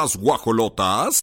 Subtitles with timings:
[0.00, 1.22] Las guajolotas.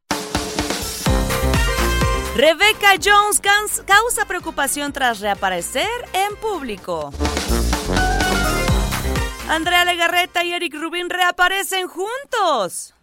[2.35, 3.39] Rebecca Jones
[3.85, 7.13] causa preocupación tras reaparecer en público.
[9.47, 12.93] Andrea Legarreta y Eric Rubin reaparecen juntos.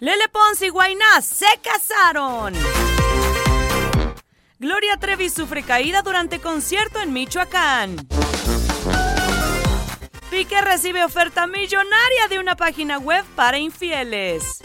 [0.00, 2.52] Lele Pons y Guainá se casaron.
[4.58, 8.06] Gloria Trevi sufre caída durante concierto en Michoacán.
[10.34, 14.58] Pique recibe oferta millonaria de una página web para infieles.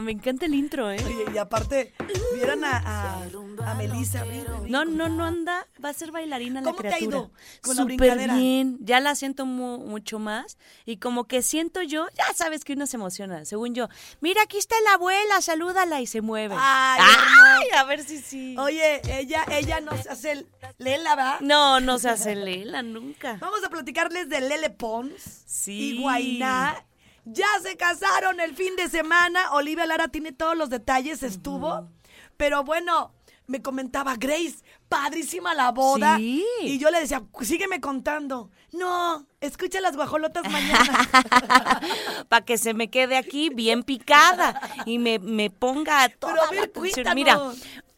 [0.00, 0.98] Me encanta el intro, ¿eh?
[1.04, 1.94] Oye, y aparte,
[2.34, 3.22] vieron a,
[3.64, 4.24] a, Melissa
[4.68, 6.98] No, no, no anda, va a ser bailarina la criatura.
[6.98, 7.30] ¿Cómo te ha ido
[7.62, 12.64] con Súper bien, ya la siento mucho más y como que siento yo, ya sabes
[12.64, 13.88] que uno se emociona, según yo.
[14.20, 16.54] Mira, aquí está la abuela, salúdala y se mueve.
[16.58, 18.56] Ay, Ay a ver si sí.
[18.58, 20.46] Oye, ella, ella no se hace
[20.78, 21.38] Lela, ¿va?
[21.40, 23.38] No, no se hace Lela nunca.
[23.40, 25.96] Vamos a platicarles de Lele Pons sí.
[25.96, 26.84] y Guainá
[27.32, 29.52] ya se casaron el fin de semana.
[29.52, 31.88] Olivia Lara tiene todos los detalles, estuvo.
[32.36, 33.12] Pero bueno,
[33.46, 34.58] me comentaba Grace,
[34.88, 36.18] padrísima la boda.
[36.20, 38.50] Y yo le decía, sígueme contando.
[38.72, 41.08] No, escucha las guajolotas mañana.
[42.28, 47.10] Para que se me quede aquí bien picada y me, me ponga a toda Pero
[47.10, 47.40] a Mira,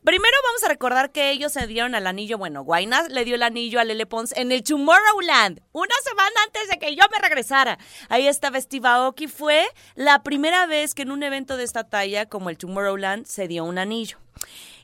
[0.05, 3.43] Primero vamos a recordar que ellos se dieron al anillo, bueno, Guayna le dio el
[3.43, 7.79] anillo a Lele Pons en el Tomorrowland, una semana antes de que yo me regresara.
[8.09, 9.67] Ahí estaba Steve Aoki, fue
[9.97, 13.65] la primera vez que en un evento de esta talla como el Tomorrowland se dio
[13.65, 14.17] un anillo.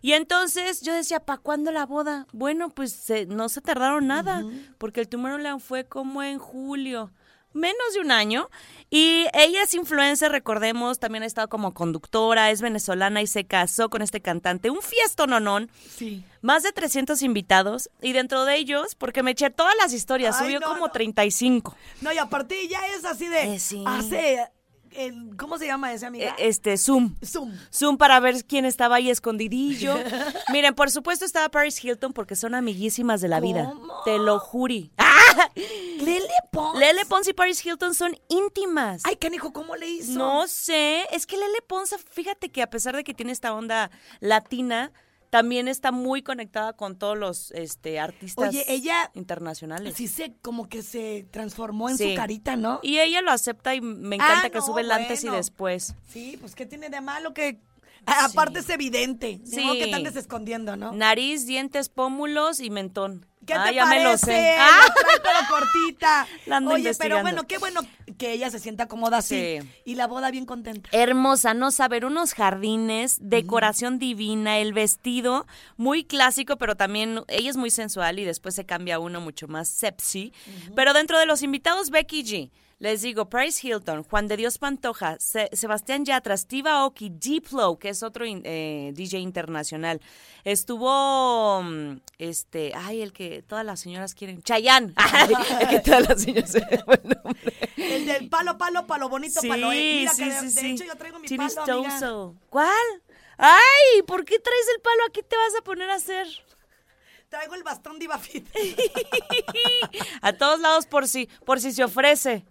[0.03, 2.27] Y entonces yo decía, ¿para cuándo la boda?
[2.33, 4.45] Bueno, pues no se tardaron nada,
[4.77, 7.11] porque el Tomorrowland fue como en julio
[7.57, 8.49] menos de un año.
[8.89, 13.91] Y ella es influencer, recordemos, también ha estado como conductora, es venezolana y se casó
[13.91, 14.71] con este cantante.
[14.71, 15.71] Un fiesto nonón.
[15.97, 16.25] Sí.
[16.41, 20.61] Más de 300 invitados y dentro de ellos, porque me eché todas las historias, subió
[20.61, 21.77] como 35.
[22.01, 23.55] No, y aparte ya es así de...
[23.55, 23.83] Eh, sí.
[23.85, 24.47] Hace
[25.37, 26.35] ¿cómo se llama ese amiga?
[26.39, 27.17] E, este, Zoom.
[27.25, 27.53] Zoom.
[27.73, 29.97] Zoom para ver quién estaba ahí escondidillo.
[30.53, 33.73] Miren, por supuesto estaba Paris Hilton porque son amiguísimas de la vida.
[34.05, 34.91] Te lo juri.
[34.99, 35.16] ¡Ah!
[36.01, 36.79] Lele Pons.
[36.79, 39.03] Lele Pons y Paris Hilton son íntimas.
[39.05, 40.13] Ay, canijo, ¿cómo le hizo?
[40.13, 41.05] No sé.
[41.13, 43.91] Es que Lele Pons, fíjate que a pesar de que tiene esta onda
[44.21, 44.93] latina,
[45.31, 49.95] también está muy conectada con todos los este, artistas Oye, ella, internacionales.
[49.95, 52.81] Sí, se, como que se transformó en su carita, ¿no?
[52.83, 55.95] Y ella lo acepta y me encanta ah, que sube el antes y después.
[56.09, 57.59] Sí, pues ¿qué tiene de malo que
[58.23, 59.41] Aparte es evidente.
[59.45, 59.79] Sí.
[59.79, 60.93] que te andes escondiendo, ¿no?
[60.93, 63.27] Nariz, dientes, pómulos y mentón.
[63.45, 64.05] ¿Qué ah, te ya parece?
[64.05, 64.57] me lo sé.
[64.59, 65.49] Ah.
[65.49, 66.27] cortita.
[66.73, 67.81] Oye, pero bueno, qué bueno
[68.19, 69.59] que ella se sienta cómoda así.
[69.85, 70.89] Y la boda bien contenta.
[70.93, 77.57] Hermosa, no saber, unos jardines, decoración divina, el vestido muy clásico, pero también ella es
[77.57, 80.33] muy sensual y después se cambia uno mucho más sexy.
[80.75, 85.17] Pero dentro de los invitados, Becky G Les digo, Price Hilton, Juan de Dios Pantoja,
[85.19, 90.03] Sebastián Yatra, Steve Aoki, Diplo, que es otro eh, DJ internacional.
[90.45, 94.93] Estuvo, mm, este, ay, el que todas las señoras quieren, Chayanne.
[95.61, 96.55] el que todas las señoras
[97.79, 99.73] El del palo, palo, palo bonito, palo.
[99.73, 100.01] Eh.
[100.01, 103.03] Mira que de, hecho yo traigo mi palo, ¿Cuál?
[103.39, 105.03] Ay, ¿por qué traes el palo?
[105.09, 106.27] Aquí te vas a poner a hacer.
[107.31, 108.47] Traigo el bastón de Fit.
[110.21, 112.45] a todos lados por si, por si se ofrece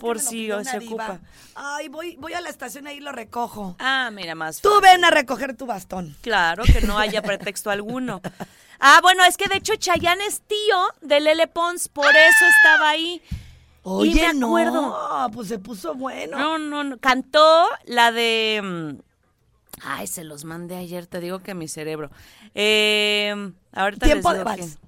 [0.00, 1.20] por si se ocupa.
[1.54, 3.76] Ay, voy, voy a la estación ahí lo recojo.
[3.78, 4.60] Ah, mira, más.
[4.60, 6.16] Tú ven a recoger tu bastón.
[6.20, 8.20] Claro, que no haya pretexto alguno.
[8.84, 12.88] Ah, bueno, es que de hecho Chayanne es tío de Lele Pons, por eso estaba
[12.88, 13.22] ahí.
[13.84, 14.82] Oye, y me acuerdo.
[14.82, 16.36] no, pues se puso bueno.
[16.36, 16.98] No, no, no.
[16.98, 18.60] Cantó la de.
[18.60, 19.00] Mm,
[19.82, 22.10] ay, se los mandé ayer, te digo que mi cerebro.
[22.56, 24.78] Eh, ahorita Tiempo de vals.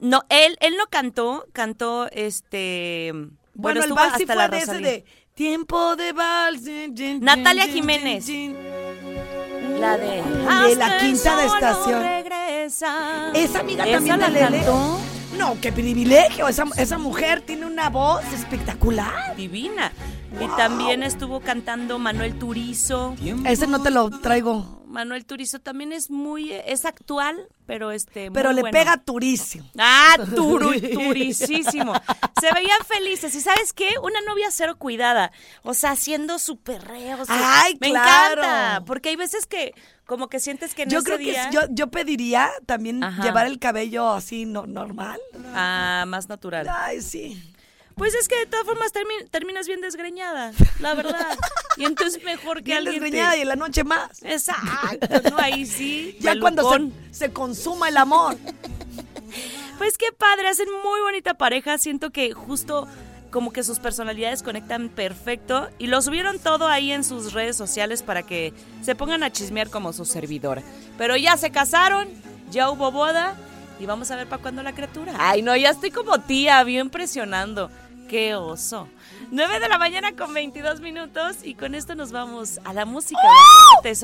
[0.00, 3.12] No, él, él no cantó, cantó este.
[3.54, 5.04] Bueno, el vals sí fue de ese de
[5.34, 6.62] Tiempo de vals.
[7.20, 8.28] Natalia Jiménez.
[9.78, 12.04] La de de la quinta de estación.
[13.34, 15.00] Esa amiga también la Cantó?
[15.38, 16.48] No, qué privilegio.
[16.48, 19.34] Esa, esa mujer tiene una voz espectacular.
[19.36, 19.92] Divina.
[20.38, 23.16] Y también estuvo cantando Manuel Turizo.
[23.44, 24.80] Ese no te lo traigo.
[24.86, 28.30] Manuel Turizo también es muy, es actual, pero este.
[28.30, 29.64] Pero le pega turísimo.
[29.78, 31.94] Ah, turu, turisísimo.
[32.40, 33.34] Se veían felices.
[33.34, 33.88] ¿Y sabes qué?
[34.02, 35.30] Una novia cero cuidada.
[35.62, 37.18] O sea, haciendo su perreo.
[37.28, 38.42] Ay, me claro.
[38.42, 38.84] encanta.
[38.84, 39.74] Porque hay veces que
[40.06, 44.10] como que sientes que en yo creo que yo, yo pediría también llevar el cabello
[44.10, 45.20] así no, normal.
[45.54, 46.68] Ah, más natural.
[46.68, 47.40] Ay, sí.
[48.00, 48.92] Pues es que de todas formas
[49.30, 51.36] terminas bien desgreñada, la verdad.
[51.76, 54.22] Y entonces mejor que bien alguien desgreñada y en la noche más.
[54.22, 56.16] Exacto, no ahí sí.
[56.20, 56.62] ya cuando
[57.10, 58.38] se, consuma el amor.
[59.76, 61.76] Pues qué padre, hacen muy bonita pareja.
[61.76, 62.88] Siento que justo
[63.30, 68.02] como que sus personalidades conectan perfecto y lo subieron todo ahí en sus redes sociales
[68.02, 70.62] para que se pongan a chismear como su servidora.
[70.96, 72.08] Pero ya se casaron,
[72.50, 73.36] ya hubo boda
[73.78, 75.12] y vamos a ver para cuándo la criatura.
[75.18, 77.70] Ay, no, ya estoy como tía, bien presionando.
[78.10, 78.88] ¡Qué oso!
[79.30, 83.20] 9 de la mañana con 22 minutos y con esto nos vamos a la música.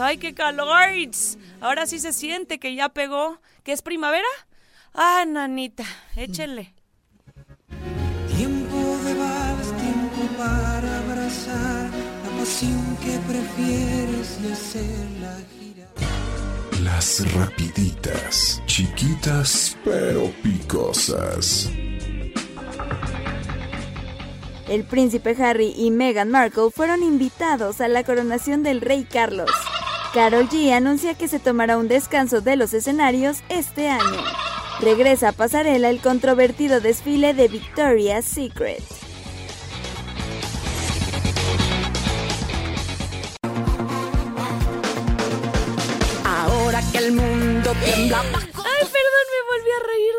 [0.00, 0.70] ¡Ay, qué calor!
[1.60, 3.40] Ahora sí se siente que ya pegó.
[3.64, 4.28] ¿Que es primavera?
[4.94, 5.82] Ah, nanita,
[6.14, 6.72] échenle.
[8.36, 11.90] Tiempo de vals, tiempo para abrazar
[12.22, 15.88] la pasión que prefieres y hacer la gira.
[16.84, 21.68] Las rapiditas, chiquitas pero picosas.
[24.68, 29.50] El príncipe Harry y Meghan Markle fueron invitados a la coronación del rey Carlos.
[30.12, 34.24] Carol G anuncia que se tomará un descanso de los escenarios este año.
[34.80, 38.82] Regresa a pasarela el controvertido desfile de Victoria's Secret.
[46.24, 48.22] Ahora que el mundo tiembla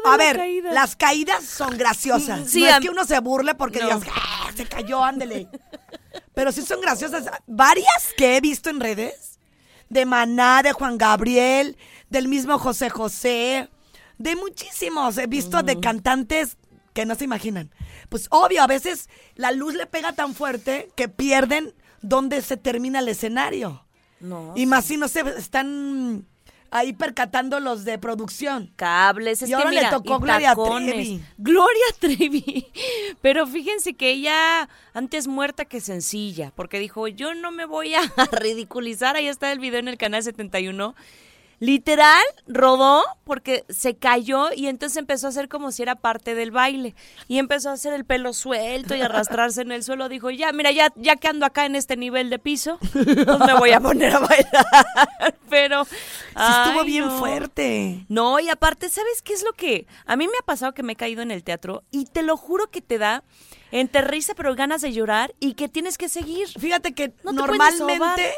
[0.06, 2.54] a ver, las caídas son graciosas.
[2.54, 5.48] no es que uno se burle porque digas, ah, se cayó, ándele.
[6.34, 7.26] Pero sí son graciosas.
[7.46, 9.40] Varias que he visto en redes.
[9.90, 11.78] De Maná, de Juan Gabriel,
[12.10, 13.70] del mismo José José.
[14.18, 15.18] De muchísimos.
[15.18, 16.58] He visto de cantantes
[16.94, 17.72] que no se imaginan.
[18.10, 23.00] Pues obvio, a veces la luz le pega tan fuerte que pierden dónde se termina
[23.00, 23.86] el escenario.
[24.20, 24.54] No.
[24.56, 26.26] Y más si no se están
[26.72, 28.72] ahí percatando los de producción.
[28.76, 31.22] Cables, es y ahora que le tocó Gloria Trevi.
[31.38, 32.68] Gloria Trevi.
[33.22, 38.02] Pero fíjense que ella antes muerta que sencilla, porque dijo, yo no me voy a
[38.32, 39.16] ridiculizar.
[39.16, 40.96] Ahí está el video en el canal 71
[41.60, 46.52] Literal, rodó porque se cayó y entonces empezó a hacer como si era parte del
[46.52, 46.94] baile.
[47.28, 50.08] Y empezó a hacer el pelo suelto y arrastrarse en el suelo.
[50.08, 53.54] Dijo, ya, mira, ya, ya que ando acá en este nivel de piso, pues me
[53.58, 55.40] voy a poner a bailar.
[55.50, 55.82] Pero...
[55.82, 58.06] estuvo bien fuerte.
[58.08, 59.88] No, y aparte, ¿sabes qué es lo que...
[60.06, 62.38] A mí me ha pasado que me he caído en el teatro y te lo
[62.38, 63.24] juro que te da
[63.72, 66.48] entre risa pero ganas de llorar y que tienes que seguir.
[66.48, 68.34] Fíjate que normalmente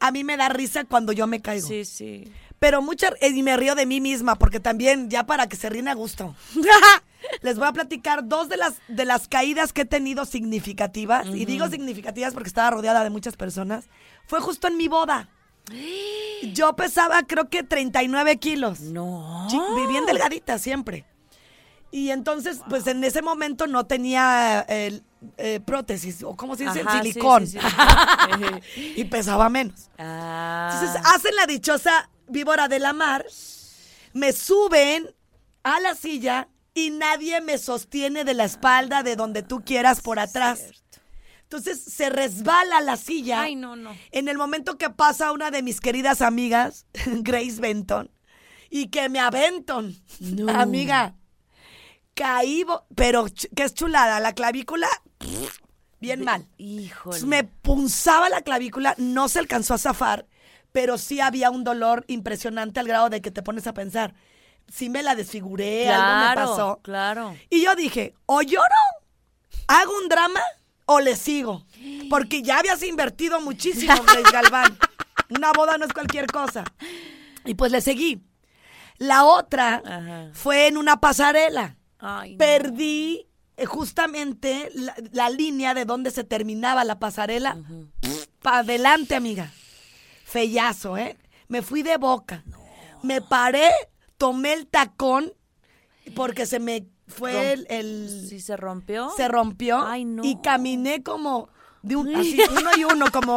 [0.00, 1.66] a mí me da risa cuando yo me caigo.
[1.66, 2.30] Sí, sí.
[2.58, 5.88] Pero mucha, y me río de mí misma, porque también, ya para que se ríen
[5.88, 6.34] a gusto.
[7.42, 11.26] Les voy a platicar dos de las, de las caídas que he tenido significativas.
[11.26, 13.86] Y digo significativas porque estaba rodeada de muchas personas.
[14.26, 15.28] Fue justo en mi boda.
[16.52, 18.80] Yo pesaba creo que 39 kilos.
[18.80, 19.48] No.
[19.88, 21.06] bien delgadita siempre.
[21.90, 27.46] Y entonces, pues en ese momento no tenía eh, prótesis, o como se dice, silicón.
[28.76, 29.90] y pesaba menos.
[29.96, 30.70] Ah.
[30.72, 33.26] Entonces hacen la dichosa víbora de la mar,
[34.12, 35.14] me suben
[35.62, 40.18] a la silla y nadie me sostiene de la espalda de donde tú quieras por
[40.18, 40.84] atrás.
[41.42, 43.42] Entonces se resbala la silla.
[43.42, 43.94] Ay, no, no.
[44.10, 48.10] En el momento que pasa una de mis queridas amigas, Grace Benton,
[48.70, 49.96] y que me aventon.
[50.48, 51.14] Amiga,
[52.14, 52.64] caí,
[52.96, 54.88] pero que es chulada, la clavícula,
[56.00, 56.48] bien mal.
[56.58, 57.22] Híjole.
[57.22, 60.26] Me punzaba la clavícula, no se alcanzó a zafar,
[60.74, 64.12] pero sí había un dolor impresionante al grado de que te pones a pensar,
[64.66, 66.80] sí me la desfiguré, algo me pasó.
[66.82, 67.36] claro.
[67.48, 68.64] Y yo dije, o lloro,
[69.68, 70.40] hago un drama
[70.86, 71.64] o le sigo.
[72.10, 74.76] Porque ya habías invertido muchísimo, Grace Galván.
[75.30, 76.64] Una boda no es cualquier cosa.
[77.44, 78.20] Y pues le seguí.
[78.98, 80.30] La otra Ajá.
[80.32, 81.76] fue en una pasarela.
[82.00, 82.36] Ay.
[82.36, 87.58] Perdí eh, justamente la, la línea de donde se terminaba la pasarela.
[88.42, 89.52] Para adelante, amiga.
[90.24, 91.16] Fellazo, ¿eh?
[91.48, 92.44] Me fui de boca.
[93.02, 93.70] Me paré,
[94.16, 95.32] tomé el tacón
[96.16, 99.10] porque se me fue el, el- ¿Sí se rompió?
[99.16, 100.24] se rompió Ay, no.
[100.24, 101.48] y caminé como
[101.82, 103.36] de un así, uno y uno como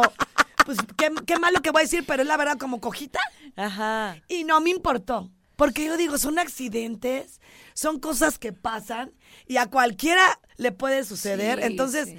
[0.64, 3.20] pues qué, qué malo que voy a decir, pero es la verdad como cojita
[3.56, 4.16] Ajá.
[4.28, 5.30] y no me importó.
[5.56, 7.40] Porque yo digo, son accidentes,
[7.74, 9.12] son cosas que pasan
[9.46, 10.22] y a cualquiera
[10.56, 11.58] le puede suceder.
[11.58, 12.18] Sí, Entonces, sí.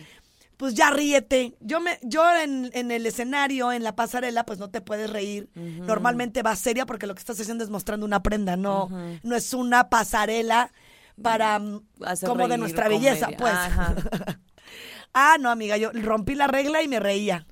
[0.59, 1.55] Pues ya ríete.
[1.61, 5.49] Yo me, yo en, en el escenario, en la pasarela, pues no te puedes reír.
[5.55, 8.89] Normalmente vas seria porque lo que estás haciendo es mostrando una prenda, no,
[9.23, 10.73] no es una pasarela
[11.21, 13.53] para mm, Hacer como de nuestra belleza, pues.
[13.53, 13.95] Ajá.
[15.13, 17.47] ah, no, amiga, yo rompí la regla y me reía.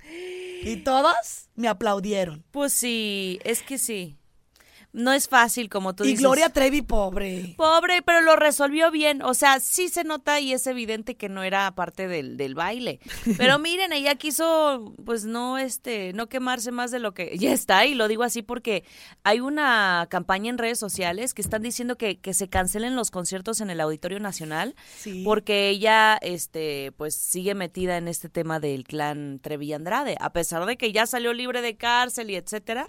[0.64, 2.44] Y todos me aplaudieron.
[2.52, 4.18] Pues sí, es que sí.
[4.94, 6.22] No es fácil, como tú y dices.
[6.22, 7.54] Gloria Trevi, pobre.
[7.58, 9.22] Pobre, pero lo resolvió bien.
[9.22, 13.00] O sea, sí se nota y es evidente que no era parte del, del baile.
[13.38, 17.86] Pero miren, ella quiso, pues no, este, no quemarse más de lo que ya está.
[17.86, 18.84] Y lo digo así porque
[19.24, 23.62] hay una campaña en redes sociales que están diciendo que, que se cancelen los conciertos
[23.62, 24.76] en el Auditorio Nacional.
[24.98, 25.24] Sí.
[25.24, 30.16] Porque ella, este, pues sigue metida en este tema del clan Trevi Andrade.
[30.20, 32.88] A pesar de que ya salió libre de cárcel y etcétera,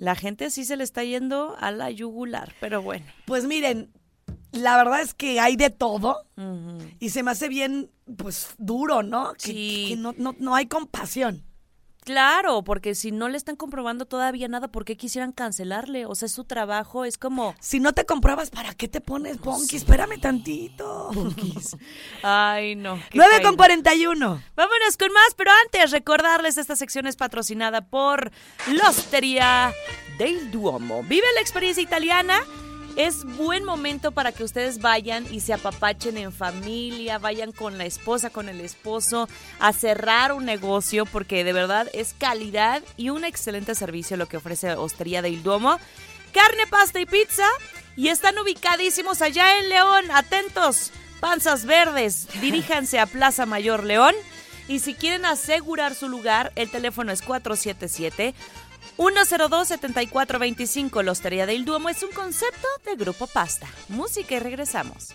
[0.00, 2.54] la gente sí se le está yendo a la yugular.
[2.60, 3.06] Pero bueno.
[3.26, 3.90] Pues miren,
[4.52, 6.24] la verdad es que hay de todo
[6.98, 9.32] y se me hace bien, pues, duro, ¿no?
[9.34, 9.86] Que, Sí.
[9.90, 11.44] que no, no, no hay compasión.
[12.08, 16.06] Claro, porque si no le están comprobando todavía nada, ¿por qué quisieran cancelarle?
[16.06, 17.54] O sea, es su trabajo, es como...
[17.60, 19.76] Si no te compruebas, ¿para qué te pones, Bonky?
[19.76, 21.10] Espérame tantito.
[22.22, 22.94] Ay, no.
[23.10, 23.56] qué 9 con caída.
[23.58, 24.42] 41.
[24.56, 28.32] Vámonos con más, pero antes recordarles, esta sección es patrocinada por
[28.68, 29.74] L'Osteria
[30.16, 31.02] del Duomo.
[31.02, 32.40] Vive la experiencia italiana.
[32.98, 37.84] Es buen momento para que ustedes vayan y se apapachen en familia, vayan con la
[37.84, 39.28] esposa, con el esposo,
[39.60, 44.38] a cerrar un negocio, porque de verdad es calidad y un excelente servicio lo que
[44.38, 45.78] ofrece Hostería del Duomo.
[46.32, 47.46] Carne, pasta y pizza.
[47.94, 50.04] Y están ubicadísimos allá en León.
[50.12, 50.90] Atentos,
[51.20, 52.26] panzas verdes.
[52.40, 54.16] Diríjanse a Plaza Mayor León.
[54.66, 58.34] Y si quieren asegurar su lugar, el teléfono es 477
[58.98, 61.02] 102-7425.
[61.02, 63.68] La Hostería del Duomo es un concepto de Grupo Pasta.
[63.88, 65.14] Música y regresamos.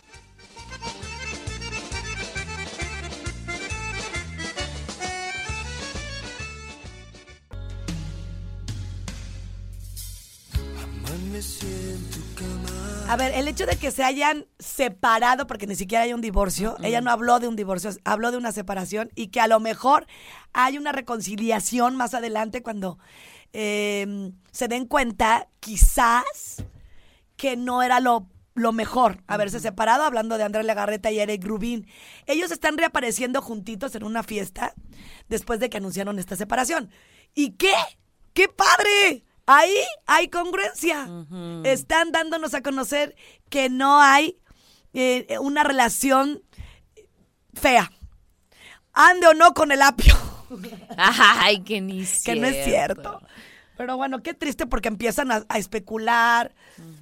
[13.09, 16.77] A ver, el hecho de que se hayan separado, porque ni siquiera hay un divorcio,
[16.81, 20.07] ella no habló de un divorcio, habló de una separación y que a lo mejor
[20.53, 22.97] hay una reconciliación más adelante cuando
[23.53, 26.63] eh, se den cuenta, quizás,
[27.37, 31.87] que no era lo, lo mejor haberse separado, hablando de Andrea Legarreta y Eric Rubin.
[32.25, 34.73] Ellos están reapareciendo juntitos en una fiesta
[35.29, 36.91] después de que anunciaron esta separación.
[37.33, 37.73] ¿Y qué?
[38.33, 39.23] ¡Qué padre!
[39.45, 41.07] Ahí hay congruencia.
[41.63, 43.15] Están dándonos a conocer
[43.49, 44.39] que no hay
[44.93, 46.43] eh, una relación
[47.53, 47.91] fea.
[48.93, 50.15] Ande o no con el apio.
[50.97, 53.19] Ay, que ni que no es cierto.
[53.77, 56.53] Pero bueno, qué triste porque empiezan a, a especular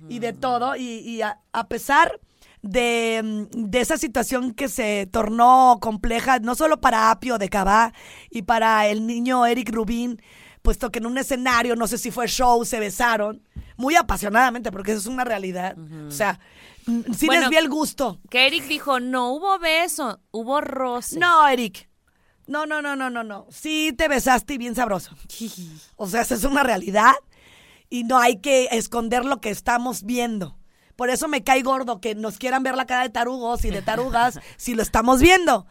[0.09, 0.75] y de todo.
[0.75, 2.19] Y, y a, a pesar
[2.61, 7.93] de, mm, de esa situación que se tornó compleja, no solo para Apio de Cabá
[8.29, 10.21] y para el niño Eric Rubin,
[10.61, 13.43] puesto que en un escenario, no sé si fue show, se besaron
[13.77, 15.75] muy apasionadamente, porque eso es una realidad.
[16.07, 16.39] O sea,
[16.85, 18.19] mm, sí Bueno, les vi el gusto.
[18.29, 21.19] Que Eric dijo, no hubo beso, hubo roce.
[21.19, 21.89] No, Eric.
[22.51, 23.47] No, no, no, no, no, no.
[23.49, 25.15] Sí te besaste y bien sabroso.
[25.95, 27.13] O sea, esa es una realidad
[27.89, 30.57] y no hay que esconder lo que estamos viendo.
[30.97, 33.81] Por eso me cae gordo que nos quieran ver la cara de tarugos y de
[33.81, 35.65] tarugas si lo estamos viendo.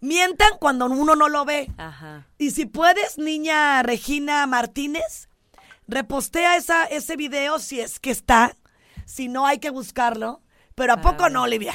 [0.00, 1.70] Mientan cuando uno no lo ve.
[1.76, 2.26] Ajá.
[2.36, 5.28] Y si puedes, niña Regina Martínez,
[5.86, 8.56] repostea esa, ese video si es que está.
[9.06, 10.42] Si no, hay que buscarlo.
[10.74, 11.74] Pero ¿a poco no, Olivia?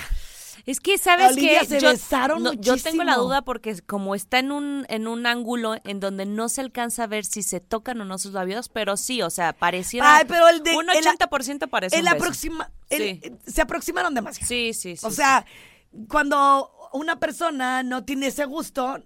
[0.70, 1.66] Es que, ¿sabes qué?
[1.66, 5.26] se yo, besaron no, yo tengo la duda porque como está en un, en un
[5.26, 8.70] ángulo en donde no se alcanza a ver si se tocan o no sus labios,
[8.70, 12.12] pero sí, o sea, pareciera Ay, pero el de- un el- 80% parece El un
[12.12, 12.24] beso.
[12.24, 13.32] aproxima, el- Sí.
[13.52, 14.48] se aproximaron demasiado.
[14.48, 15.06] Sí, sí, sí.
[15.06, 15.46] o sea,
[16.08, 19.00] cuando una persona no tiene ese gusto,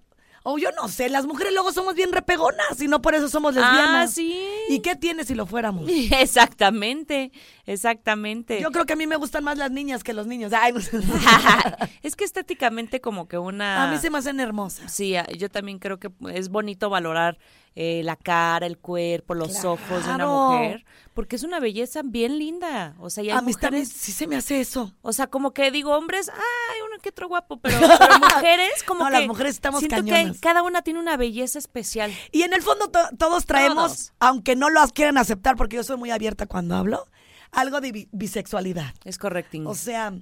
[0.46, 3.54] o yo no sé, las mujeres luego somos bien repegonas y no por eso somos
[3.54, 4.10] lesbianas.
[4.10, 4.46] Ah, sí.
[4.68, 5.88] ¿Y qué tiene si lo fuéramos?
[6.12, 7.32] Exactamente,
[7.64, 8.60] exactamente.
[8.60, 10.52] Yo creo que a mí me gustan más las niñas que los niños.
[10.52, 11.00] Ay, no sé.
[12.02, 13.84] es que estéticamente como que una...
[13.84, 14.92] A mí se me hacen hermosas.
[14.92, 17.38] Sí, yo también creo que es bonito valorar
[17.76, 22.38] eh, la cara, el cuerpo, los ojos de una mujer, porque es una belleza bien
[22.38, 22.94] linda.
[23.00, 24.94] O sea, y hay A mí también mujeres, sí se me hace eso.
[25.02, 29.00] o sea, como que digo hombres, ay, uno que otro guapo, pero, pero mujeres como
[29.00, 30.34] No, que las mujeres estamos siento cañonas.
[30.36, 32.12] que cada una tiene una belleza especial.
[32.32, 34.12] Y en el fondo to- todos traemos, Todos.
[34.20, 37.06] aunque no lo quieran aceptar, porque yo soy muy abierta cuando hablo,
[37.50, 38.94] algo de bi- bisexualidad.
[39.04, 39.58] Es correcto.
[39.66, 40.12] O sea,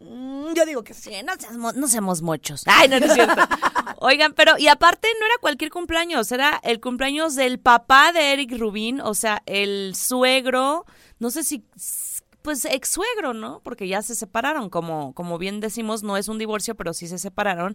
[0.00, 1.10] yo digo que sí.
[1.10, 2.62] Sí, no, seamos, no seamos muchos.
[2.66, 3.42] Ay, no, no es cierto.
[4.00, 8.56] Oigan, pero, y aparte no era cualquier cumpleaños, era el cumpleaños del papá de Eric
[8.56, 10.86] Rubin, o sea, el suegro,
[11.18, 11.64] no sé si,
[12.42, 13.60] pues ex suegro, ¿no?
[13.64, 17.18] Porque ya se separaron, como, como bien decimos, no es un divorcio, pero sí se
[17.18, 17.74] separaron.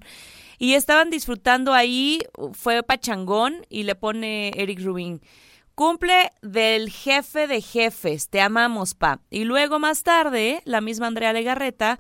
[0.58, 2.22] Y estaban disfrutando ahí,
[2.54, 5.22] fue pachangón, y le pone Eric Rubin.
[5.76, 9.20] Cumple del jefe de jefes, te amamos, pa.
[9.32, 11.98] Y luego más tarde, la misma Andrea Legarreta,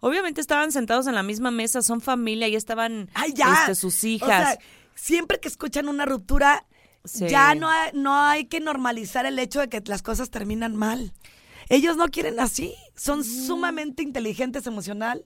[0.00, 3.52] obviamente estaban sentados en la misma mesa, son familia y estaban Ay, ya.
[3.60, 4.28] este, sus hijas.
[4.28, 4.58] O sea,
[4.94, 6.64] siempre que escuchan una ruptura,
[7.04, 7.28] Sí.
[7.28, 11.12] ya no hay, no hay que normalizar el hecho de que las cosas terminan mal.
[11.68, 12.74] Ellos no quieren así.
[12.96, 15.24] Son sumamente inteligentes emocional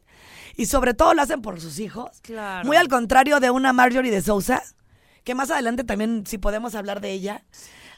[0.57, 2.21] y sobre todo lo hacen por sus hijos.
[2.23, 2.67] Claro.
[2.67, 4.63] Muy al contrario de una Marjorie de Sousa,
[5.25, 7.45] que más adelante también, si podemos hablar de ella.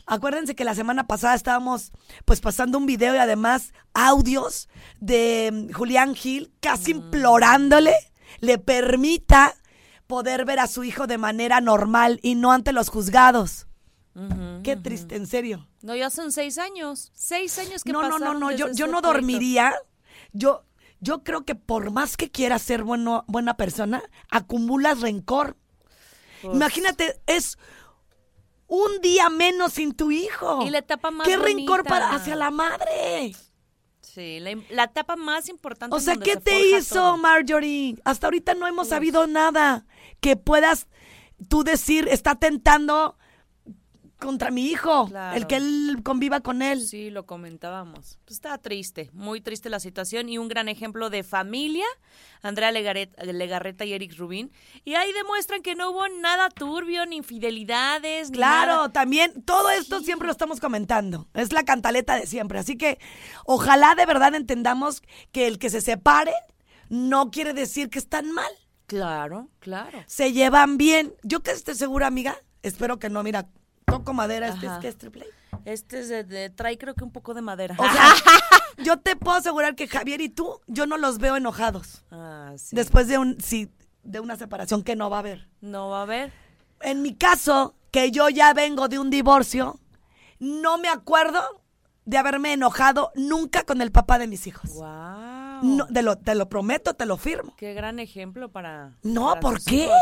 [0.06, 1.92] Acuérdense que la semana pasada estábamos
[2.24, 4.68] pues pasando un video y además audios
[5.00, 7.94] de mm, Julián Gil casi implorándole
[8.40, 9.54] le permita
[10.06, 13.66] poder ver a su hijo de manera normal y no ante los juzgados.
[14.62, 15.66] Qué triste, en serio.
[15.80, 17.10] No, ya son seis años.
[17.14, 19.74] Seis años que No, no, no, no, yo, yo no dormiría.
[20.32, 20.66] Yo,
[21.00, 25.56] yo creo que por más que quieras ser bueno, buena persona, acumulas rencor.
[26.42, 27.56] Pues, Imagínate, es
[28.72, 30.64] un día menos sin tu hijo.
[30.66, 33.34] Y la etapa más ¿Qué rencor para hacia la madre?
[34.00, 35.94] Sí, la, la etapa más importante.
[35.94, 37.16] O sea, ¿qué se te hizo, todo.
[37.18, 38.00] Marjorie?
[38.04, 39.84] Hasta ahorita no hemos sabido nada
[40.20, 40.86] que puedas
[41.50, 43.18] tú decir, está tentando
[44.22, 45.36] contra mi hijo, Claro.
[45.36, 46.80] el que él conviva con él.
[46.86, 48.18] Sí, lo comentábamos.
[48.24, 51.84] Pues estaba triste, muy triste la situación y un gran ejemplo de familia,
[52.42, 54.50] Andrea Legarreta y Eric Rubín.
[54.84, 58.92] Y ahí demuestran que no hubo nada turbio, ni infidelidades, ni Claro, nada.
[58.92, 61.28] también todo esto siempre lo estamos comentando.
[61.34, 62.58] Es la cantaleta de siempre.
[62.58, 62.98] Así que
[63.44, 66.34] ojalá de verdad entendamos que el que se separen
[66.88, 68.50] no quiere decir que están mal.
[68.86, 69.98] Claro, claro.
[70.06, 71.14] Se llevan bien.
[71.22, 72.36] Yo que esté segura, amiga.
[72.62, 73.22] Espero que no.
[73.22, 73.48] Mira,
[73.98, 74.48] toco madera.
[74.48, 75.26] Este es que es triple.
[75.64, 77.76] Este es de, de- trae creo que un poco de madera.
[77.78, 78.12] O sea,
[78.84, 82.04] yo te puedo asegurar que Javier y tú, yo no los veo enojados.
[82.10, 82.74] Ah, sí.
[82.74, 83.70] Después de un, sí,
[84.02, 85.48] de una separación que no va a haber.
[85.60, 86.32] No va a haber.
[86.80, 89.78] En mi caso, que yo ya vengo de un divorcio,
[90.40, 91.40] no me acuerdo
[92.04, 94.70] de haberme enojado nunca con el papá de mis hijos.
[94.74, 95.62] Wow.
[95.62, 97.54] No, te, lo, te lo prometo, te lo firmo.
[97.56, 98.96] Qué gran ejemplo para.
[99.04, 99.84] No, para ¿por qué?
[99.84, 99.96] hijos.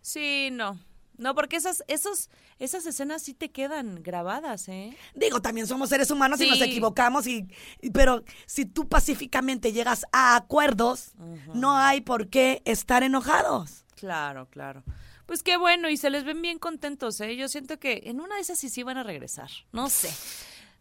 [0.00, 0.78] Sí, no.
[1.20, 4.96] No, porque esas, esos, esas escenas sí te quedan grabadas, ¿eh?
[5.14, 7.46] Digo, también somos seres humanos y nos equivocamos, y,
[7.80, 11.12] y- pero si tú pacíficamente llegas a acuerdos,
[11.54, 13.84] no hay por qué estar enojados.
[13.96, 14.82] Claro, claro.
[15.26, 17.36] Pues qué bueno, y se les ven bien contentos, ¿eh?
[17.36, 19.50] Yo siento que en una de esas sí sí van a regresar.
[19.72, 20.10] No sé.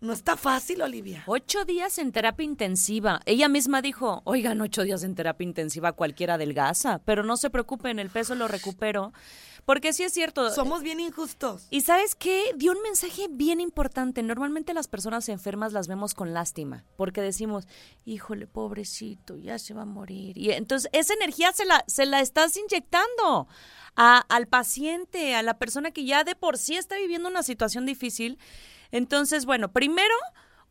[0.00, 1.24] no está fácil, Olivia.
[1.26, 3.20] Ocho días en terapia intensiva.
[3.26, 7.98] Ella misma dijo, oigan, ocho días en terapia intensiva cualquiera adelgaza, pero no se preocupen,
[7.98, 9.12] el peso lo recupero.
[9.70, 10.50] Porque sí es cierto.
[10.50, 11.68] Somos bien injustos.
[11.70, 12.42] Y sabes qué?
[12.56, 14.20] Dio un mensaje bien importante.
[14.24, 17.68] Normalmente las personas enfermas las vemos con lástima, porque decimos,
[18.04, 20.36] híjole, pobrecito, ya se va a morir.
[20.36, 23.46] Y entonces esa energía se la, se la estás inyectando
[23.94, 27.86] a- al paciente, a la persona que ya de por sí está viviendo una situación
[27.86, 28.40] difícil.
[28.90, 30.16] Entonces, bueno, primero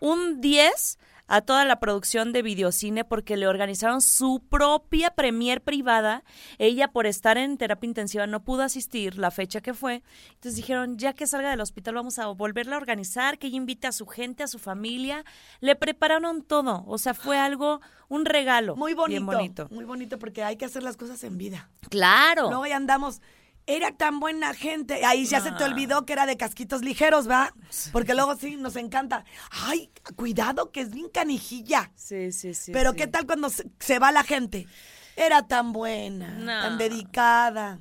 [0.02, 6.24] un 10 a toda la producción de videocine porque le organizaron su propia premier privada.
[6.58, 10.02] Ella por estar en terapia intensiva no pudo asistir la fecha que fue.
[10.30, 13.88] Entonces dijeron, ya que salga del hospital vamos a volverla a organizar, que ella invite
[13.88, 15.24] a su gente, a su familia.
[15.62, 18.76] Le prepararon todo, o sea, fue algo, un regalo.
[18.76, 19.10] Muy bonito.
[19.12, 19.68] Bien bonito.
[19.70, 21.70] Muy bonito porque hay que hacer las cosas en vida.
[21.90, 22.50] Claro.
[22.50, 23.22] Luego ya andamos.
[23.72, 25.06] Era tan buena gente.
[25.06, 25.68] Ahí ya se te Ah.
[25.68, 27.54] olvidó que era de casquitos ligeros, ¿va?
[27.92, 29.26] Porque luego sí, nos encanta.
[29.52, 31.92] Ay, cuidado que es bien canijilla.
[31.96, 32.72] Sí, sí, sí.
[32.72, 32.98] Pero sí.
[32.98, 34.68] ¿qué tal cuando se, se va la gente?
[35.16, 36.46] Era tan buena, No.
[36.64, 37.80] tan dedicada,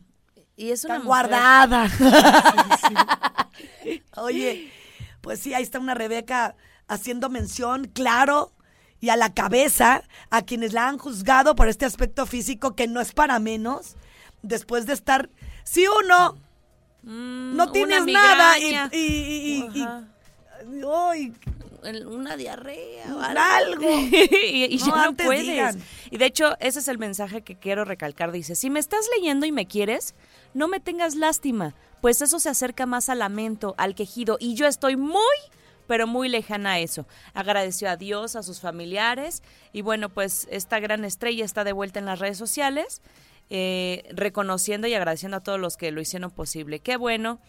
[0.57, 1.89] Y es una tan mujer- guardada.
[4.17, 4.71] Oye,
[5.21, 6.57] pues sí, ahí está una Rebeca
[6.89, 8.53] haciendo mención, claro,
[9.01, 13.01] y a la cabeza a quienes la han juzgado por este aspecto físico que no
[13.01, 13.97] es para menos,
[14.43, 15.31] después de estar,
[15.65, 16.39] si uno
[17.03, 18.75] Mm, no tienes nada y,
[22.07, 23.89] una diarrea o Algo.
[23.89, 25.43] y, y No, ya no puedes.
[25.43, 25.83] digan.
[26.11, 28.33] Y de hecho, ese es el mensaje que quiero recalcar.
[28.33, 30.15] Dice, si me estás leyendo y me quieres,
[30.55, 34.67] no me tengas lástima, pues eso se acerca más al lamento, al quejido, y yo
[34.67, 35.23] estoy muy
[35.87, 37.07] pero muy lejana a eso.
[37.33, 41.99] Agradeció a Dios, a sus familiares, y bueno, pues esta gran estrella está de vuelta
[41.99, 43.01] en las redes sociales,
[43.51, 46.81] eh, reconociendo y agradeciendo a todos los que lo hicieron posible.
[46.81, 47.41] Qué bueno.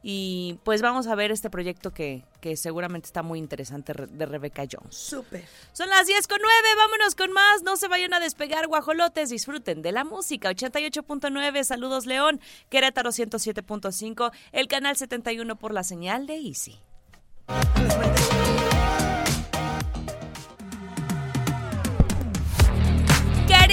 [0.00, 4.26] Y pues vamos a ver este proyecto que, que seguramente está muy interesante re- de
[4.26, 4.94] Rebecca Jones.
[4.96, 5.44] súper.
[5.72, 7.62] Son las 10 con 9, vámonos con más.
[7.64, 9.28] No se vayan a despegar, guajolotes.
[9.28, 10.50] Disfruten de la música.
[10.52, 12.40] 88.9, saludos León.
[12.70, 16.78] Querétaro 107.5, el canal 71 por la señal de Easy.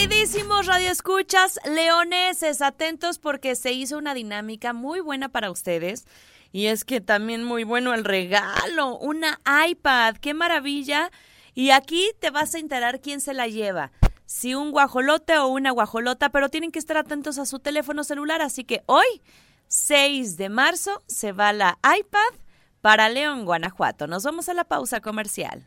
[0.08, 6.06] Queridísimos radioescuchas, leoneses, atentos porque se hizo una dinámica muy buena para ustedes.
[6.52, 11.10] Y es que también muy bueno el regalo, una iPad, qué maravilla.
[11.56, 13.92] Y aquí te vas a enterar quién se la lleva.
[14.28, 18.44] Si un guajolote o una guajolota, pero tienen que estar atentos a su teléfono celular.
[18.44, 19.24] Así que hoy,
[19.70, 22.40] 6 de marzo, se va la iPad
[22.80, 24.06] para León, Guanajuato.
[24.06, 25.64] Nos vamos a la pausa comercial.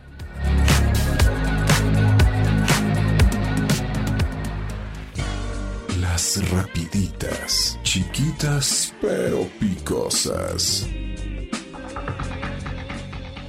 [6.18, 10.84] Rapiditas, chiquitas pero picosas.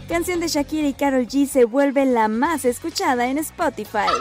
[0.08, 4.14] Canción de Shakira y Karol G se vuelve la más escuchada en Spotify.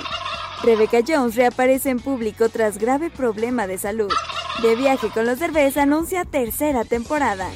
[0.63, 4.13] Rebecca Jones reaparece en público tras grave problema de salud.
[4.63, 7.51] De viaje con los Derbez anuncia tercera temporada.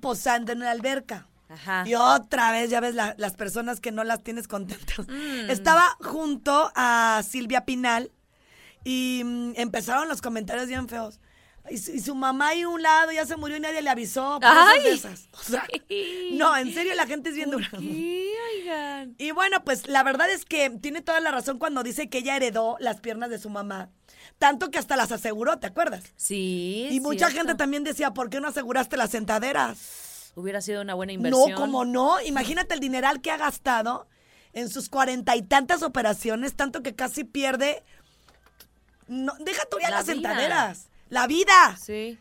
[0.00, 1.26] Posando en una alberca.
[1.48, 1.84] Ajá.
[1.86, 5.06] Y otra vez, ya ves, la- las personas que no las tienes contentas.
[5.48, 8.10] Estaba junto a Silvia Pinal
[8.84, 11.20] y mm, empezaron los comentarios bien feos.
[11.70, 13.90] Y su, y su mamá ahí a un lado ya se murió y nadie le
[13.90, 14.40] avisó.
[14.42, 14.82] ¡Ay!
[14.82, 15.28] de esas.
[15.32, 15.64] O sea,
[16.32, 17.68] no, en serio, la gente es bien dura.
[17.76, 19.14] Oigan.
[19.18, 22.34] Y bueno, pues la verdad es que tiene toda la razón cuando dice que ella
[22.36, 23.90] heredó las piernas de su mamá.
[24.42, 26.02] Tanto que hasta las aseguró, ¿te acuerdas?
[26.16, 26.88] Sí.
[26.90, 27.36] Y mucha cierto.
[27.36, 30.32] gente también decía, ¿por qué no aseguraste las sentaderas?
[30.34, 31.52] Hubiera sido una buena inversión.
[31.52, 32.20] No, como no.
[32.22, 34.08] Imagínate el dineral que ha gastado
[34.52, 37.84] en sus cuarenta y tantas operaciones, tanto que casi pierde.
[39.06, 40.14] No, deja tú ya La las vida.
[40.14, 40.88] sentaderas.
[41.08, 41.76] La vida.
[41.80, 42.18] Sí.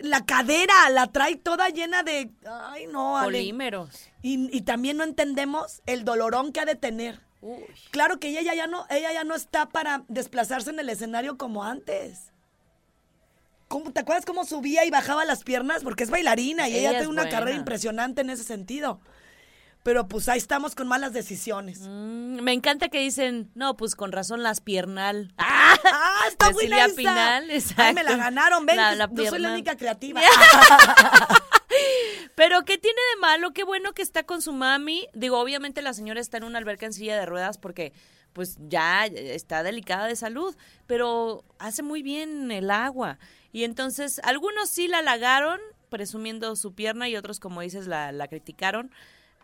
[0.00, 0.90] La cadera.
[0.90, 2.32] La trae toda llena de.
[2.44, 3.38] Ay, no, Ale.
[3.38, 4.08] Polímeros.
[4.20, 7.20] Y, y también no entendemos el dolorón que ha de tener.
[7.42, 7.64] Uy.
[7.90, 11.64] Claro que ella ya no, ella ya no está para desplazarse en el escenario como
[11.64, 12.32] antes.
[13.68, 15.82] ¿Cómo, ¿Te acuerdas cómo subía y bajaba las piernas?
[15.82, 17.36] Porque es bailarina y Ella tiene una buena.
[17.36, 19.00] carrera impresionante en ese sentido.
[19.82, 21.80] Pero pues ahí estamos con malas decisiones.
[21.80, 25.34] Mm, me encanta que dicen, no, pues con razón las piernal.
[25.38, 25.74] ¡Ah!
[26.28, 26.94] está De buena esa!
[26.94, 27.94] Pinal, Ay, exacto.
[27.94, 29.52] me la ganaron, ven, La- la no soy la piernal.
[29.54, 30.20] única creativa.
[32.34, 33.52] Pero ¿qué tiene de malo?
[33.52, 35.08] Qué bueno que está con su mami.
[35.14, 37.92] Digo, obviamente la señora está en una alberca en silla de ruedas porque
[38.32, 43.18] pues ya está delicada de salud, pero hace muy bien el agua.
[43.52, 48.28] Y entonces algunos sí la halagaron presumiendo su pierna y otros, como dices, la, la
[48.28, 48.90] criticaron.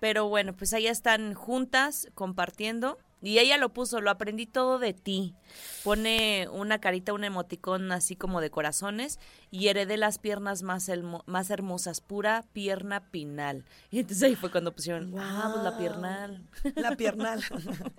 [0.00, 2.98] Pero bueno, pues ahí están juntas compartiendo.
[3.20, 5.34] Y ella lo puso, lo aprendí todo de ti.
[5.82, 9.18] Pone una carita, un emoticón así como de corazones
[9.50, 13.64] y heredé las piernas más, elmo- más hermosas, pura pierna pinal.
[13.90, 16.46] Y entonces ahí fue cuando pusieron, ah, pues la piernal.
[16.76, 17.42] La piernal.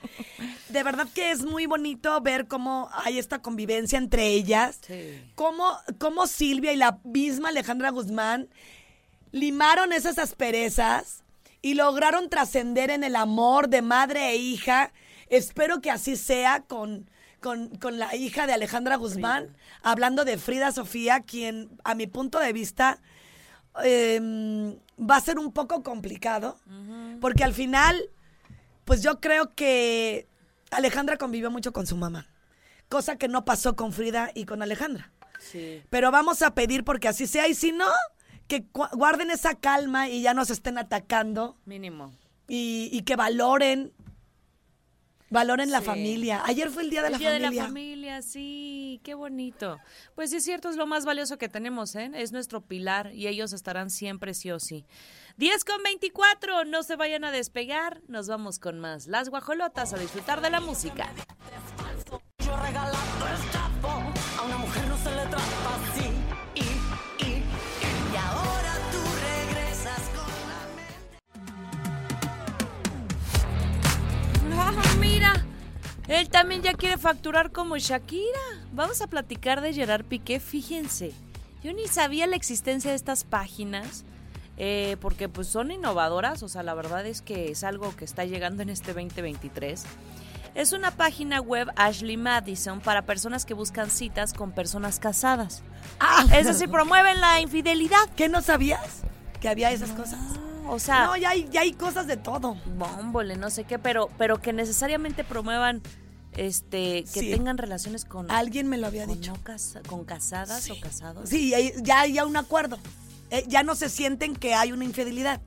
[0.70, 4.80] De verdad que es muy bonito ver cómo hay esta convivencia entre ellas.
[4.86, 5.22] Sí.
[5.36, 8.50] Cómo, cómo Silvia y la misma Alejandra Guzmán
[9.32, 11.24] limaron esas asperezas
[11.62, 14.92] y lograron trascender en el amor de madre e hija.
[15.30, 17.10] Espero que así sea con,
[17.42, 22.39] con, con la hija de Alejandra Guzmán, hablando de Frida Sofía, quien a mi punto
[22.39, 23.00] de vista
[23.84, 26.58] em, va a ser un poco complicado,
[27.22, 27.96] porque al final,
[28.86, 30.28] pues yo creo que
[30.72, 32.28] Alejandra convivió mucho con su mamá,
[32.89, 35.12] cosa que no pasó con Frida y con Alejandra.
[35.39, 35.82] Sí.
[35.89, 37.88] Pero vamos a pedir porque así sea, y si no,
[38.48, 42.12] que gu- guarden esa calma y ya nos estén atacando Mínimo.
[42.48, 43.94] y, y que valoren,
[45.30, 45.86] valoren la Sí.
[45.86, 46.42] familia.
[46.46, 47.50] Ayer fue el día de El la día familia.
[47.50, 49.80] de la familia, sí, qué bonito.
[50.15, 52.12] Pues sí es cierto, es lo más valioso que tenemos, ¿eh?
[52.15, 54.86] Es nuestro pilar y ellos estarán siempre sí o sí.
[55.38, 59.08] 10 con 24, no se vayan a despegar, nos vamos con más.
[59.08, 61.13] Las guajolotas a disfrutar de la música.
[62.44, 62.56] Yo
[76.10, 78.39] él también ya quiere facturar como Shakira.
[78.74, 81.13] Vamos a platicar de Gerard Piqué, fíjense.
[81.63, 84.04] Yo ni sabía la existencia de estas páginas.
[84.62, 88.26] eh, porque pues son innovadoras, o sea, la verdad es que es algo que está
[88.26, 89.84] llegando en este 2023.
[90.56, 95.62] Es una página web Ashley Madison para personas que buscan citas con personas casadas.
[96.02, 98.10] Ah, Es decir, promueven la infidelidad.
[98.17, 99.04] ¿Qué no sabías?
[99.39, 100.19] Que había esas cosas.
[100.70, 102.56] O sea, No, ya hay, ya hay cosas de todo.
[102.78, 105.82] bómbole, no sé qué, pero, pero que necesariamente promuevan
[106.34, 107.32] este que Sí.
[107.32, 109.34] tengan relaciones con, Alguien me lo había con, dicho.
[109.34, 111.30] no casa- con casadas o casados.
[111.30, 112.78] Sí, ya- ya hay un acuerdo.
[113.32, 115.42] Eh, ya no se sienten que hay una infidelidad.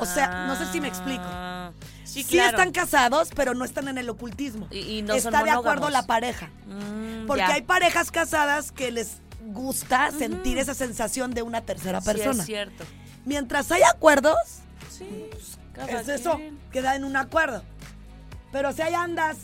[0.00, 1.22] O sea, no sé si me explico.
[1.24, 1.72] Ah,
[2.04, 2.50] Sí, Sí, claro.
[2.56, 4.68] están casados, pero no están en el ocultismo.
[4.70, 6.50] Y- y no son Está de acuerdo la pareja.
[6.66, 7.52] Mm, Porque ya.
[7.52, 9.16] hay parejas casadas que les
[9.52, 12.40] gusta sentir esa sensación de una tercera Sí, persona.
[12.42, 12.84] es cierto.
[13.26, 14.36] Mientras hay acuerdos,
[14.90, 15.28] Sí,
[15.74, 16.58] cada es eso, quien.
[16.72, 17.62] queda en un acuerdo.
[18.52, 19.36] Pero si hay andas,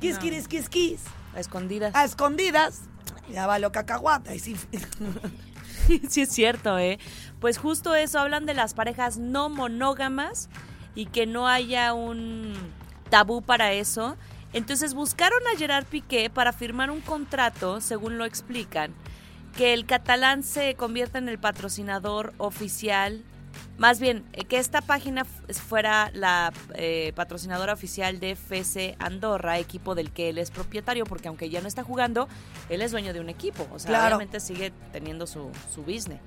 [0.00, 0.20] quis, No.
[0.20, 1.00] quis, quis, quis,
[1.34, 1.94] A escondidas.
[1.96, 2.82] a escondidas,
[3.32, 4.34] ya va lo cacahuata.
[4.34, 4.54] Y sí,
[6.08, 6.98] sí es cierto, ¿eh?
[7.40, 10.48] Pues justo eso, hablan de las parejas no monógamas
[10.94, 12.52] y que no haya un
[13.08, 14.16] tabú para eso.
[14.52, 18.92] Entonces buscaron a Gerard Piqué para firmar un contrato, según lo explican,
[19.56, 23.22] que el catalán se convierta en el patrocinador oficial,
[23.78, 29.94] más bien, eh, que esta página fuera la eh, patrocinadora oficial de FC Andorra, equipo
[29.94, 32.28] del que él es propietario, porque aunque ya no está jugando,
[32.68, 34.06] él es dueño de un equipo, o sea, Claro.
[34.16, 36.20] obviamente sigue teniendo su, su business.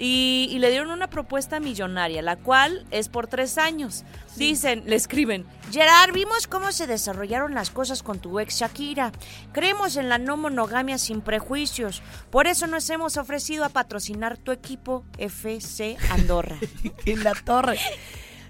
[0.00, 4.04] Y, y le dieron una propuesta millonaria, la cual es por tres años.
[4.36, 9.10] Dicen, le escriben, Gerard, vimos cómo se desarrollaron las cosas con tu ex Shakira.
[9.52, 12.00] Creemos en la no monogamia sin prejuicios.
[12.30, 16.56] Por eso nos hemos ofrecido a patrocinar tu equipo FC Andorra.
[17.04, 17.78] en la torre.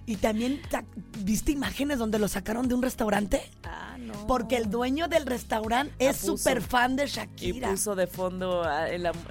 [0.05, 0.85] Y también, ta-
[1.19, 3.43] ¿viste imágenes donde lo sacaron de un restaurante?
[3.65, 4.27] ah, no.
[4.27, 7.71] Porque el dueño del restaurante es súper fan de Y Shakira.
[7.71, 8.87] puso de fondo ah,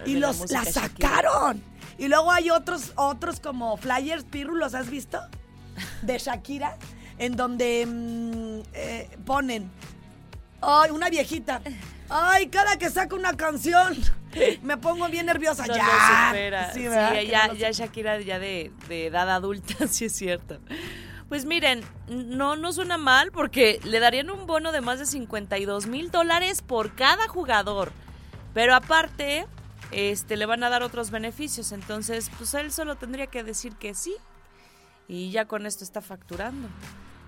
[0.06, 1.10] Y de los música la Shakira.
[1.98, 5.20] Y luego hay otros, otros como flyers, Pirru, ¿los has visto?
[6.02, 6.78] De Shakira,
[7.18, 9.72] en donde mm, eh, ponen,
[10.62, 11.62] ay, una viejita,
[12.10, 13.98] ay, cada que saca una canción,
[14.62, 15.66] me pongo bien nerviosa.
[15.66, 15.84] No ya.
[15.86, 16.74] lo supera.
[16.74, 20.60] Sí, Sí, ya, no lo ya Shakira ya de, de edad adulta, sí es cierto.
[21.30, 25.88] Pues miren, no, no suena mal porque le darían un bono de más de 52
[25.88, 27.92] mil dólares por cada jugador.
[28.54, 29.46] Pero aparte,
[29.91, 31.71] este, le van a dar otros beneficios.
[31.71, 34.15] Entonces, pues él solo tendría que decir que sí.
[35.08, 36.67] Y ya con esto está facturando.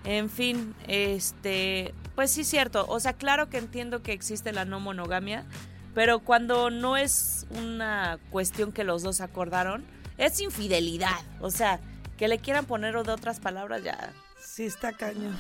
[0.04, 2.86] En fin, este, pues sí es cierto.
[2.88, 5.46] O sea, claro que entiendo que existe la no monogamia,
[5.94, 9.86] pero cuando no es una cuestión que los dos acordaron,
[10.18, 11.20] es infidelidad.
[11.42, 11.80] O sea,
[12.18, 14.12] Que le quieran poner o de otras palabras ya.
[14.44, 15.38] Sí, está cañón.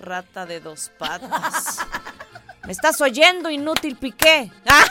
[0.00, 1.78] Rata de dos patas.
[2.66, 4.50] ¿Me estás oyendo, inútil Piqué?
[4.66, 4.84] ¡Ah!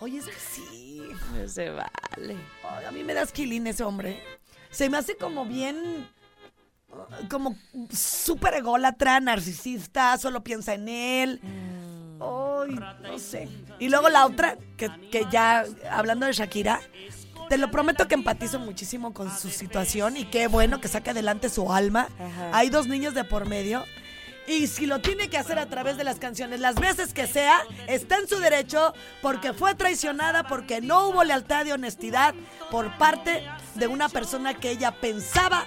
[0.00, 1.02] Oye, es que sí.
[1.34, 2.36] No se vale.
[2.68, 4.22] Ay, a mí me das quilín ese hombre.
[4.70, 6.08] Se me hace como bien.
[7.30, 7.56] Como
[7.92, 11.40] súper ególatra, narcisista, solo piensa en él.
[12.20, 13.48] Ay, no sé.
[13.78, 16.80] Y luego la otra, que, que ya hablando de Shakira,
[17.48, 21.48] te lo prometo que empatizo muchísimo con su situación y qué bueno que saque adelante
[21.48, 22.08] su alma.
[22.18, 22.50] Ajá.
[22.52, 23.84] Hay dos niños de por medio.
[24.50, 27.60] Y si lo tiene que hacer a través de las canciones, las veces que sea,
[27.86, 32.34] está en su derecho porque fue traicionada, porque no hubo lealtad y honestidad
[32.68, 33.44] por parte
[33.76, 35.66] de una persona que ella pensaba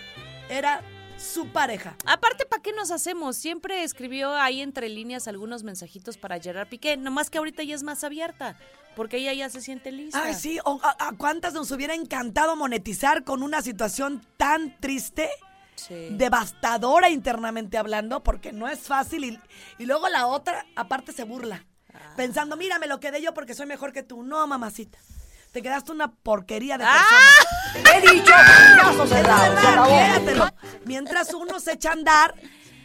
[0.50, 0.82] era
[1.18, 1.96] su pareja.
[2.06, 3.38] Aparte, ¿para qué nos hacemos?
[3.38, 7.84] Siempre escribió ahí entre líneas algunos mensajitos para Gerard Piqué, nomás que ahorita ya es
[7.84, 8.58] más abierta,
[8.98, 10.22] porque ella ya se siente lista.
[10.22, 15.30] Ay, sí, o- a, a cuántas nos hubiera encantado monetizar con una situación tan triste,
[15.76, 16.10] Sí.
[16.12, 19.24] devastadora internamente hablando, porque no es fácil.
[19.26, 19.40] Y,
[19.80, 22.14] y luego la otra, aparte, se burla, Ah.
[22.18, 24.24] pensando, mira, me lo quedé yo porque soy mejor que tú.
[24.24, 24.98] No, mamacita.
[25.52, 27.04] Te quedaste una porquería de ¡Ah!
[27.74, 27.98] persona.
[27.98, 28.34] He dicho,
[29.08, 30.50] se verdad, quédatelo.
[30.86, 32.34] Mientras uno se echa a andar,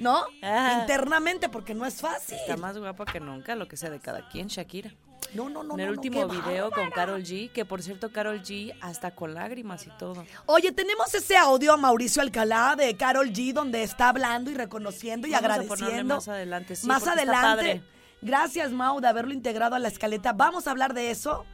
[0.01, 0.27] ¿no?
[0.42, 0.81] Ajá.
[0.81, 2.37] Internamente, porque no es fácil.
[2.37, 4.90] Está más guapa que nunca, lo que sea de cada quien, Shakira.
[5.35, 5.74] No, no, no.
[5.74, 6.90] en el no, último video con.
[6.90, 10.24] Carol G, que por cierto, Carol G hasta con lágrimas y todo.
[10.46, 15.26] Oye, tenemos ese audio a Mauricio Alcalá de Carol G donde está hablando y reconociendo
[15.26, 16.14] y Vamos agradeciendo.
[16.16, 17.83] más adelante, sí, Más adelante.
[18.20, 20.33] Gracias, Mau, de haberlo integrado a la escaleta.
[20.33, 21.44] Vamos a hablar de eso.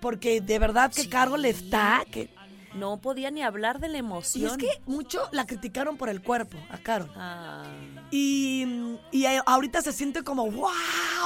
[0.00, 2.04] Porque de verdad que Carol está.
[2.10, 2.30] Que...
[2.78, 4.50] No podía ni hablar de la Y emoción.
[4.50, 7.10] es que mucho la criticaron por el cuerpo, a Carol.
[7.16, 7.64] Ah,
[8.10, 10.68] Y, y ahorita se siente como, wow,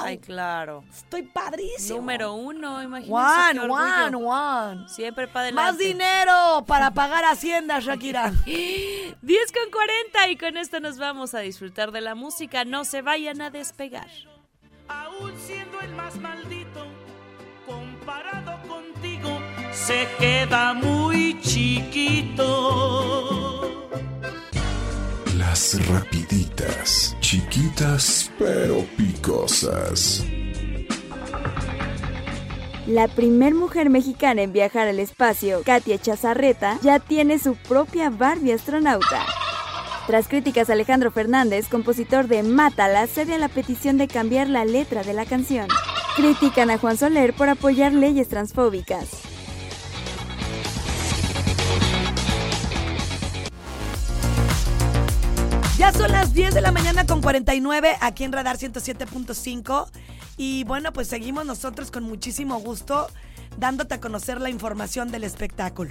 [0.04, 0.84] ay, claro.
[0.92, 1.98] estoy padrísimo.
[1.98, 4.18] Número uno, qué one, orgullo.
[4.28, 4.88] one.
[4.88, 8.32] Siempre para Más dinero para pagar Hacienda, Shakira.
[8.46, 12.64] 10 con 40 y con esto nos vamos a disfrutar de la música.
[12.64, 14.08] No se vayan a despegar.
[14.88, 16.61] aún siendo el más maldito,
[19.86, 22.40] se queda muy chiquito.
[25.36, 30.24] Las rapiditas, chiquitas pero picosas.
[32.86, 38.52] La primer mujer mexicana en viajar al espacio, Katia Chazarreta, ya tiene su propia Barbie
[38.52, 39.24] astronauta.
[40.06, 45.02] Tras críticas, Alejandro Fernández, compositor de Mátala, cede a la petición de cambiar la letra
[45.02, 45.68] de la canción.
[46.16, 49.31] Critican a Juan Soler por apoyar leyes transfóbicas.
[55.82, 59.90] Ya son las 10 de la mañana con 49 aquí en Radar 107.5
[60.36, 63.08] y bueno, pues seguimos nosotros con muchísimo gusto
[63.56, 65.90] dándote a conocer la información del espectáculo.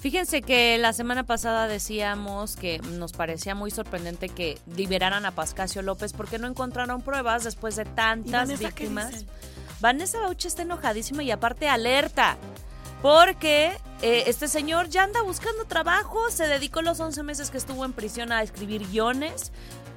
[0.00, 5.82] Fíjense que la semana pasada decíamos que nos parecía muy sorprendente que liberaran a Pascasio
[5.82, 9.26] López porque no encontraron pruebas después de ¿Y tantas Vanessa víctimas.
[9.80, 12.36] Vanessa Bauche está enojadísima y aparte alerta.
[13.02, 17.84] Porque eh, este señor ya anda buscando trabajo, se dedicó los 11 meses que estuvo
[17.84, 19.52] en prisión a escribir guiones,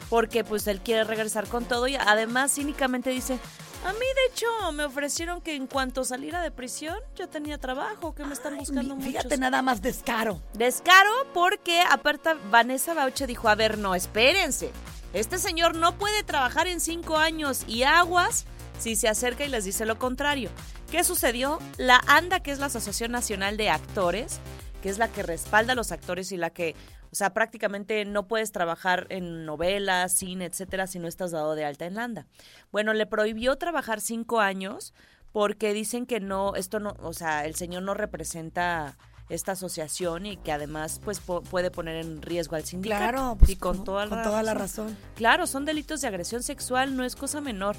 [0.10, 3.40] porque pues él quiere regresar con todo y además cínicamente dice,
[3.86, 8.16] a mí de hecho me ofrecieron que en cuanto saliera de prisión yo tenía trabajo,
[8.16, 9.12] que me están buscando muchos.
[9.12, 10.42] Fíjate nada más descaro.
[10.54, 14.72] Descaro porque aparte Vanessa Bauche dijo, a ver, no, espérense.
[15.14, 18.46] Este señor no puede trabajar en cinco años y aguas
[18.80, 20.50] si se acerca y les dice lo contrario.
[20.94, 21.58] ¿Qué sucedió?
[21.78, 24.40] La ANDA, que es la Asociación Nacional de Actores,
[24.84, 26.76] que es la que respalda a los actores y la que,
[27.12, 31.66] o sea, prácticamente no puedes trabajar en novelas, cine, etcétera, si no estás dado de
[31.66, 32.28] alta en la ANDA.
[32.72, 34.94] Bueno, le prohibió trabajar cinco años
[35.32, 38.96] porque dicen que no, esto no, o sea, el señor no representa
[39.30, 43.02] esta asociación y que además pues po- puede poner en riesgo al sindicato.
[43.02, 44.96] Claro, pues, y con, con- toda, con la toda la razón.
[45.16, 47.76] Claro, son delitos de agresión sexual, no es cosa menor.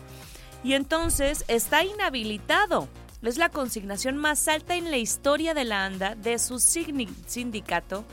[0.65, 2.89] Y entonces está inhabilitado.
[3.25, 8.05] Es la consignación más alta en la historia de la ANDA de su sindicato.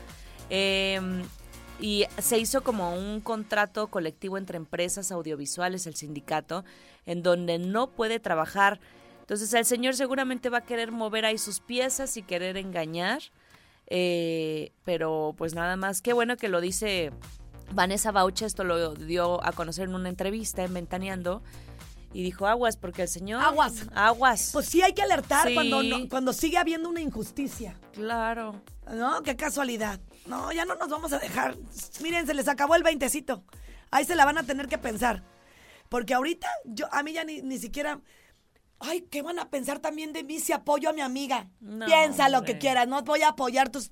[0.49, 0.99] eh,
[1.82, 6.64] y se hizo como un contrato colectivo entre empresas audiovisuales, el sindicato,
[7.07, 8.80] en donde no puede trabajar.
[9.22, 13.22] Entonces el señor seguramente va a querer mover ahí sus piezas y querer engañar.
[13.88, 17.12] eh, pero pues nada más, qué bueno que lo dice
[17.74, 21.41] Vanessa Bauche, esto lo dio a conocer en una entrevista en Ventaneando.
[22.14, 23.41] Y dijo aguas, porque el señor.
[23.41, 23.86] Aguas.
[23.95, 24.49] Aguas.
[24.51, 25.53] Pues sí hay que alertar Sí.
[25.53, 27.76] cuando, no- cuando sigue habiendo una injusticia.
[27.93, 28.62] claro.
[28.91, 29.22] ¿No?
[29.24, 30.01] Qué casualidad.
[30.26, 31.55] No, ya no nos vamos a dejar.
[32.01, 33.43] Miren, se les acabó el veintecito.
[33.89, 35.24] Ahí se la van a tener que pensar.
[35.88, 38.01] Porque ahorita, yo, a mí ya ni, ni siquiera.
[38.80, 41.47] Ay, ¿qué van a pensar también de mí si apoyo a mi amiga?
[41.62, 43.89] No, Piensa lo que quieras, no voy a apoyar tus.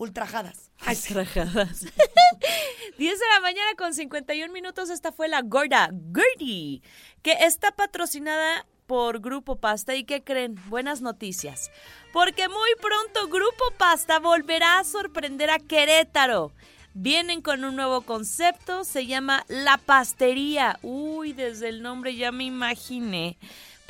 [0.00, 0.70] Ultrajadas.
[0.88, 1.82] Ultrajadas.
[2.98, 4.88] 10 de la mañana con 51 minutos.
[4.88, 6.82] Esta fue la Gorda Gertie,
[7.22, 9.94] que está patrocinada por Grupo Pasta.
[9.94, 10.56] ¿Y qué creen?
[10.68, 11.70] Buenas noticias.
[12.14, 16.52] Porque muy pronto Grupo Pasta volverá a sorprender a Querétaro.
[16.94, 20.78] Vienen con un nuevo concepto, se llama La Pastería.
[20.82, 23.38] Uy, desde el nombre ya me imaginé.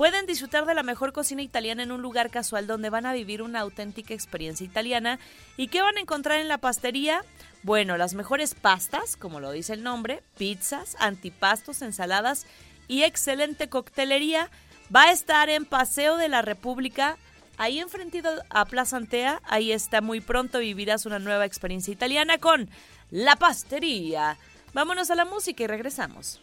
[0.01, 3.42] Pueden disfrutar de la mejor cocina italiana en un lugar casual donde van a vivir
[3.42, 5.18] una auténtica experiencia italiana.
[5.59, 7.22] ¿Y qué van a encontrar en la pastería?
[7.64, 12.46] Bueno, las mejores pastas, como lo dice el nombre, pizzas, antipastos, ensaladas
[12.88, 14.48] y excelente coctelería.
[14.96, 17.18] Va a estar en Paseo de la República,
[17.59, 19.42] ahí enfrentito a Plaza Antea.
[19.44, 22.70] Ahí está, muy pronto vivirás una nueva experiencia italiana con
[23.11, 24.38] La Pastería.
[24.72, 26.40] Vámonos a la música y regresamos.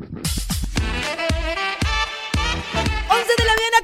[0.00, 0.37] Mm-hmm.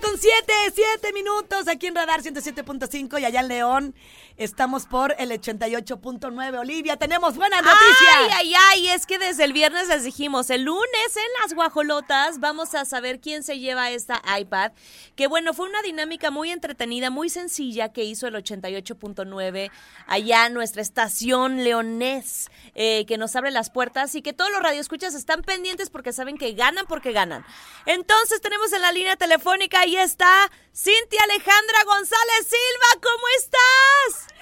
[0.04, 3.94] Con 7, 7 minutos aquí en Radar 107.5 y allá en León
[4.36, 6.58] estamos por el 88.9.
[6.58, 8.14] Olivia, tenemos buenas noticias.
[8.18, 12.40] Ay, ay, ay, es que desde el viernes les dijimos, el lunes en las guajolotas
[12.40, 14.72] vamos a saber quién se lleva esta iPad.
[15.14, 19.70] Que bueno, fue una dinámica muy entretenida, muy sencilla que hizo el 88.9
[20.06, 25.14] allá nuestra estación leonés, eh, que nos abre las puertas y que todos los radioescuchas
[25.14, 27.44] están pendientes porque saben que ganan porque ganan.
[27.86, 34.34] Entonces tenemos en la línea telefónica, está Cintia Alejandra González Silva, ¿cómo estás?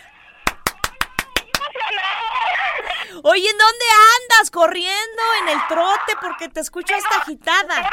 [3.22, 3.84] Oye, ¿en dónde
[4.20, 4.50] andas?
[4.50, 5.22] ¿Corriendo?
[5.42, 6.16] ¿En el trote?
[6.20, 7.90] Porque te escucho hasta agitada.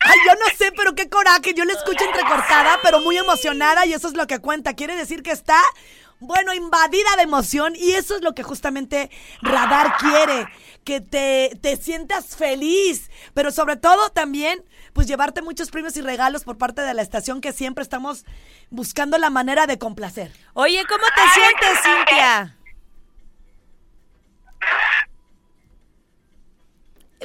[0.00, 1.54] Ay, yo no sé, pero qué coraje.
[1.54, 4.74] Yo la escucho entrecortada, pero muy emocionada y eso es lo que cuenta.
[4.74, 5.62] Quiere decir que está,
[6.20, 9.10] bueno, invadida de emoción y eso es lo que justamente
[9.42, 10.46] Radar quiere.
[10.84, 14.64] Que te, te sientas feliz, pero sobre todo también,
[14.94, 18.24] pues llevarte muchos premios y regalos por parte de la estación que siempre estamos
[18.70, 20.32] buscando la manera de complacer.
[20.54, 22.56] Oye, ¿cómo te sientes, Cintia?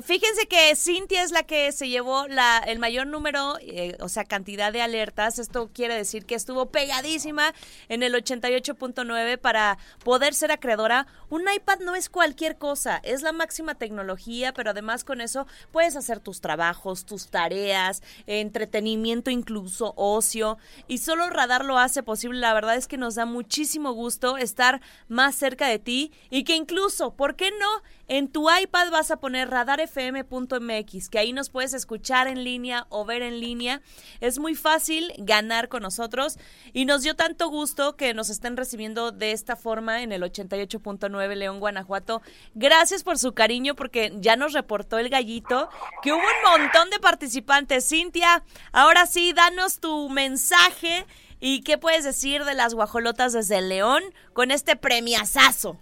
[0.02, 4.74] Fíjense que Cintia es la que se llevó el mayor número, eh, o sea, cantidad
[4.74, 5.38] de alertas.
[5.38, 7.54] Esto quiere decir que estuvo pegadísima
[7.90, 11.06] en el 88.9 para poder ser acreedora.
[11.30, 15.96] Un iPad no es cualquier cosa, es la máxima tecnología, pero además con eso puedes
[15.96, 20.58] hacer tus trabajos, tus tareas, entretenimiento incluso, ocio.
[20.88, 22.40] Y solo Radar lo hace posible.
[22.40, 26.56] La verdad es que nos da muchísimo gusto estar más cerca de ti y que
[26.56, 27.84] incluso, ¿por qué no?
[28.08, 29.50] En tu iPad vas a poner
[29.86, 33.82] radarfm.mx, que ahí nos puedes escuchar en línea o ver en línea.
[34.20, 36.38] Es muy fácil ganar con nosotros
[36.74, 41.36] y nos dio tanto gusto que nos estén recibiendo de esta forma en el 88.9
[41.36, 42.22] León, Guanajuato.
[42.54, 45.70] Gracias por su cariño porque ya nos reportó el gallito
[46.02, 47.88] que hubo un montón de participantes.
[47.88, 51.06] Cintia, ahora sí, danos tu mensaje
[51.40, 54.04] y qué puedes decir de las guajolotas desde León
[54.34, 55.78] con este premiazazo.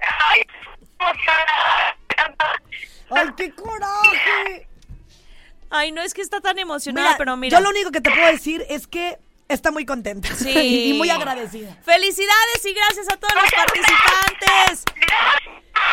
[0.00, 0.42] ¡Ay,
[3.36, 4.68] qué coraje!
[5.70, 7.58] Ay, no es que está tan emocionada, Mira, pero mira.
[7.58, 10.32] yo lo único que te puedo decir es que está muy contenta.
[10.34, 10.50] Sí.
[10.90, 11.76] y muy agradecida.
[11.84, 14.84] Felicidades y gracias a todos los participantes.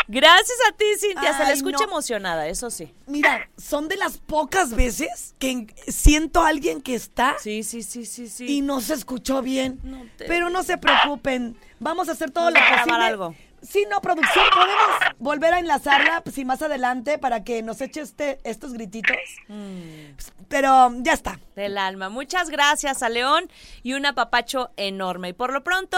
[0.08, 1.34] Gracias a ti, Cintia.
[1.34, 1.84] Se la Ay, escucha no.
[1.86, 2.94] emocionada, eso sí.
[3.08, 8.06] Mira, son de las pocas veces que siento a alguien que está Sí, sí, sí,
[8.06, 8.46] sí, sí.
[8.58, 9.80] y no se escuchó bien.
[9.84, 11.58] No te Pero no se preocupen.
[11.80, 13.06] Vamos a hacer todo lo posible.
[13.06, 13.36] algo.
[13.64, 14.88] Sí, no, producción, podemos
[15.20, 19.16] volver a enlazarla, pues, sí, más adelante para que nos eche este, estos grititos.
[19.48, 20.16] Mm.
[20.50, 21.40] Pero ya está.
[21.56, 22.10] Del alma.
[22.10, 23.50] Muchas gracias a León
[23.82, 25.30] y un apapacho enorme.
[25.30, 25.98] Y por lo pronto,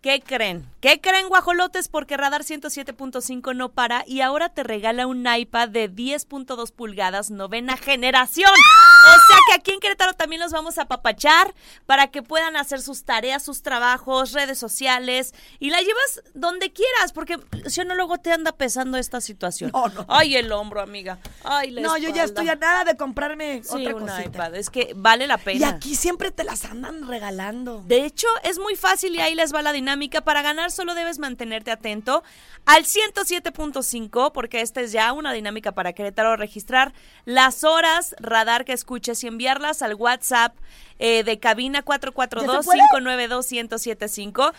[0.00, 0.66] ¿qué creen?
[0.84, 1.88] ¿Qué creen, guajolotes?
[1.88, 7.78] Porque Radar 107.5 no para y ahora te regala un iPad de 10.2 pulgadas, novena
[7.78, 8.50] generación.
[8.50, 11.54] O sea que aquí en Querétaro también los vamos a apapachar
[11.86, 17.12] para que puedan hacer sus tareas, sus trabajos, redes sociales y la llevas donde quieras,
[17.14, 19.70] porque si no luego te anda pesando esta situación.
[19.72, 20.04] No, no.
[20.08, 21.18] Ay, el hombro, amiga.
[21.44, 24.24] Ay, la No, yo ya estoy a nada de comprarme Sí, otra un cosita.
[24.24, 24.54] iPad.
[24.56, 25.60] Es que vale la pena.
[25.60, 27.82] Y aquí siempre te las andan regalando.
[27.86, 30.20] De hecho, es muy fácil y ahí les va la dinámica.
[30.20, 32.22] Para ganar solo debes mantenerte atento
[32.66, 36.36] al 107.5 porque esta es ya una dinámica para Querétaro.
[36.36, 36.92] Registrar
[37.24, 40.56] las horas radar que escuches y enviarlas al WhatsApp
[40.98, 44.52] eh, de cabina 442-592-1075.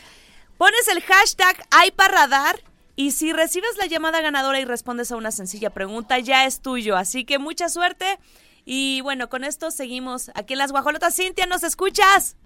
[0.58, 1.58] Pones el hashtag
[1.88, 2.62] iParradar
[2.96, 6.96] y si recibes la llamada ganadora y respondes a una sencilla pregunta, ya es tuyo.
[6.96, 8.20] Así que mucha suerte.
[8.64, 11.16] Y bueno, con esto seguimos aquí en las guajolotas.
[11.16, 12.38] Cintia, ¿nos escuchas?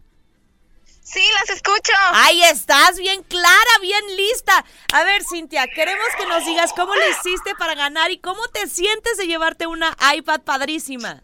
[1.12, 1.93] Sí, las escucho.
[2.14, 4.64] Ahí estás, bien clara, bien lista.
[4.93, 8.68] A ver, Cintia, queremos que nos digas cómo le hiciste para ganar y cómo te
[8.68, 11.24] sientes de llevarte una iPad padrísima.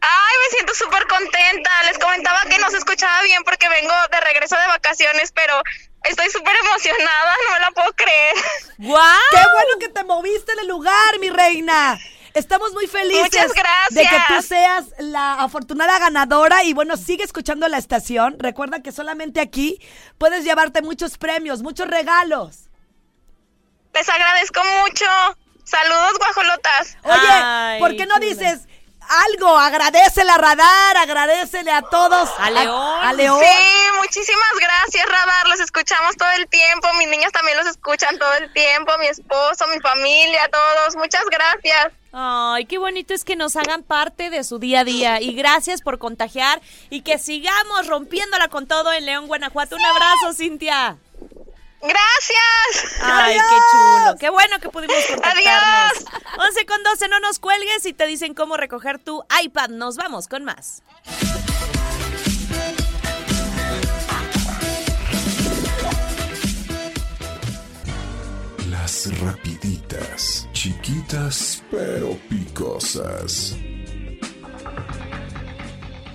[0.00, 1.82] Ay, me siento súper contenta.
[1.84, 5.54] Les comentaba que no se escuchaba bien porque vengo de regreso de vacaciones, pero
[6.04, 8.34] estoy súper emocionada, no me la puedo creer.
[8.76, 9.18] ¡Guau!
[9.30, 11.98] ¡Qué bueno que te moviste del lugar, mi reina!
[12.34, 13.94] Estamos muy felices Muchas gracias.
[13.94, 18.36] de que tú seas la afortunada ganadora y bueno, sigue escuchando la estación.
[18.38, 19.78] Recuerda que solamente aquí
[20.18, 22.70] puedes llevarte muchos premios, muchos regalos.
[23.94, 25.04] Les agradezco mucho.
[25.64, 26.96] Saludos, guajolotas.
[27.04, 28.66] Oye, Ay, ¿por qué no dices
[29.24, 29.58] algo?
[29.58, 32.30] Agradecele a Radar, agradecele a todos.
[32.38, 32.98] A León.
[33.02, 33.40] A, León.
[33.40, 35.48] Sí, muchísimas gracias, Radar.
[35.48, 36.88] Los escuchamos todo el tiempo.
[36.98, 38.92] Mis niños también los escuchan todo el tiempo.
[38.98, 40.96] Mi esposo, mi familia, todos.
[40.96, 41.92] Muchas gracias.
[42.12, 45.20] Ay, qué bonito es que nos hagan parte de su día a día.
[45.20, 46.60] Y gracias por contagiar
[46.90, 49.76] y que sigamos rompiéndola con todo en León, Guanajuato.
[49.76, 50.98] Un abrazo, Cintia.
[51.82, 53.02] Gracias.
[53.02, 53.46] Ay, Adiós.
[53.50, 54.16] qué chulo.
[54.18, 55.44] Qué bueno que pudimos contactarnos.
[55.46, 56.48] Adiós.
[56.48, 59.70] 11 con 12, no nos cuelgues y te dicen cómo recoger tu iPad.
[59.70, 60.82] Nos vamos con más.
[68.70, 73.56] Las rapiditas, chiquitas pero picosas.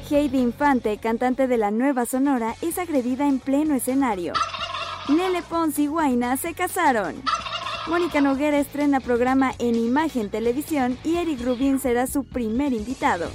[0.10, 4.34] Heidi Infante, cantante de la Nueva Sonora, es agredida en pleno escenario.
[5.10, 7.24] Nele Pons y Guaina se casaron.
[7.88, 13.30] Mónica Noguera estrena programa en Imagen Televisión y Eric Rubin será su primer invitado.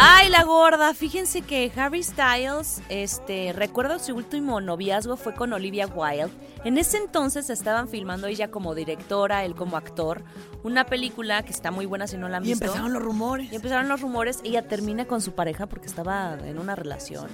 [0.00, 0.94] Ay, la gorda.
[0.94, 6.30] Fíjense que Harry Styles, este, recuerdo su último noviazgo fue con Olivia Wilde.
[6.64, 10.22] En ese entonces estaban filmando ella como directora, él como actor,
[10.62, 12.64] una película que está muy buena si no la han Y visto.
[12.66, 13.50] empezaron los rumores.
[13.52, 14.38] Y empezaron los rumores.
[14.44, 17.28] Ella termina con su pareja porque estaba en una relación.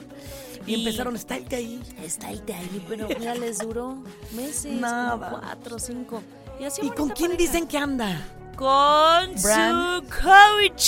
[0.67, 1.83] Y empezaron, está el ahí.
[2.03, 4.03] Está el de ahí, pero mira, les duró
[4.35, 5.19] meses, Nada.
[5.29, 6.23] como cuatro, cinco.
[6.59, 7.53] Y, así ¿Y con quién pareja.
[7.53, 8.27] dicen que anda?
[8.57, 10.81] Con Brand- su coach.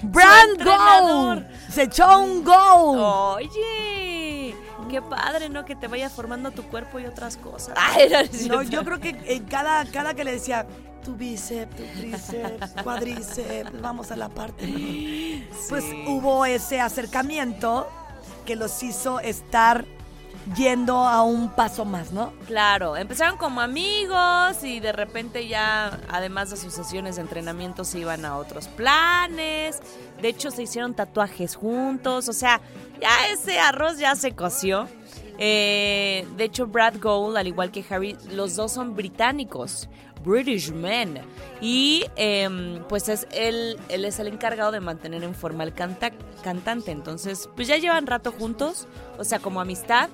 [0.00, 1.36] su Brand entrenador.
[1.42, 1.46] Gold.
[1.70, 2.98] Se echó un gol.
[3.38, 4.54] Oye,
[4.90, 5.64] qué padre, ¿no?
[5.64, 7.74] Que te vaya formando tu cuerpo y otras cosas.
[7.76, 8.10] Ay,
[8.48, 10.66] no, yo creo que en cada, cada que le decía
[11.04, 14.66] tu bíceps, tu tríceps, cuádriceps, vamos a la parte.
[14.66, 15.46] ¿no?
[15.68, 17.88] Pues hubo ese acercamiento
[18.46, 19.84] que los hizo estar
[20.56, 22.32] yendo a un paso más, ¿no?
[22.46, 28.00] Claro, empezaron como amigos y de repente ya, además de sus sesiones de entrenamiento, se
[28.00, 29.80] iban a otros planes.
[30.20, 32.28] De hecho, se hicieron tatuajes juntos.
[32.28, 32.60] O sea,
[33.00, 34.88] ya ese arroz ya se coció.
[35.38, 39.88] Eh, de hecho, Brad Gould, al igual que Harry, los dos son británicos.
[40.24, 41.20] British men.
[41.60, 46.12] Y em, pues es él, él es el encargado de mantener en forma el canta-
[46.42, 46.90] cantante.
[46.90, 48.86] Entonces, pues ya llevan rato juntos,
[49.18, 50.08] o sea, como amistad.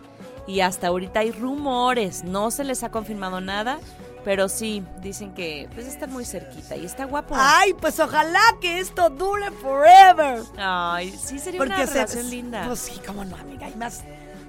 [0.46, 3.78] Y hasta ahorita hay rumores, no se les ha confirmado nada,
[4.24, 7.34] pero sí, dicen que pues están muy cerquita y está guapo.
[7.38, 10.42] Ay, pues ojalá que esto dure forever.
[10.56, 12.64] Ay, sí sería una se- relación linda.
[12.66, 13.68] Pues sí, cómo no, amiga.
[13.68, 14.02] Y más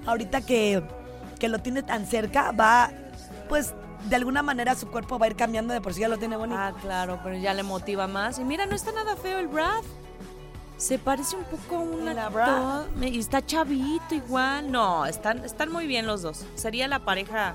[0.06, 0.82] ahorita que,
[1.38, 2.90] que lo tiene tan cerca, va,
[3.48, 3.72] pues
[4.08, 6.36] de alguna manera su cuerpo va a ir cambiando de por sí ya lo tiene
[6.36, 6.58] bonito.
[6.58, 8.38] Ah, claro, pero ya le motiva más.
[8.38, 9.82] Y mira, no está nada feo el Brad.
[10.76, 12.88] Se parece un poco a un actor.
[13.00, 14.70] Y está chavito igual.
[14.70, 16.44] No, están, están muy bien los dos.
[16.56, 17.54] Sería la pareja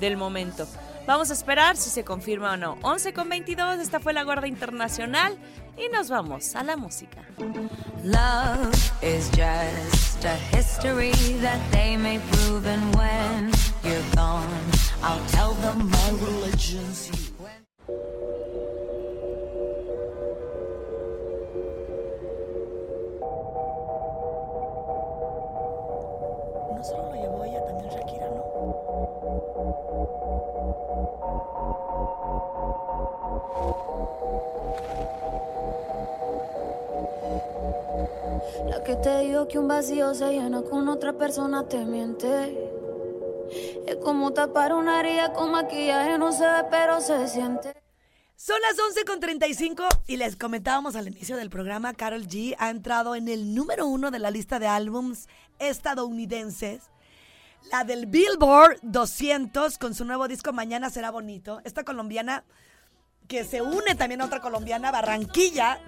[0.00, 0.66] del momento.
[1.06, 2.78] Vamos a esperar si se confirma o no.
[2.82, 5.36] 11 con 22, esta fue la Guardia Internacional.
[5.76, 7.20] Y nos vamos a la música.
[8.04, 13.50] Love is just a history that they may prove, and when
[13.82, 14.46] you're gone,
[15.02, 17.34] I'll tell them my religion's you.
[39.32, 41.78] La que un con otra persona te.
[48.36, 52.68] Son las 11 con 35 y les comentábamos al inicio del programa, Carol G ha
[52.70, 56.82] entrado en el número uno de la lista de álbums estadounidenses.
[57.70, 61.60] La del Billboard 200 con su nuevo disco Mañana será bonito.
[61.64, 62.44] Esta colombiana
[63.28, 65.80] que se une también a otra colombiana, Barranquilla,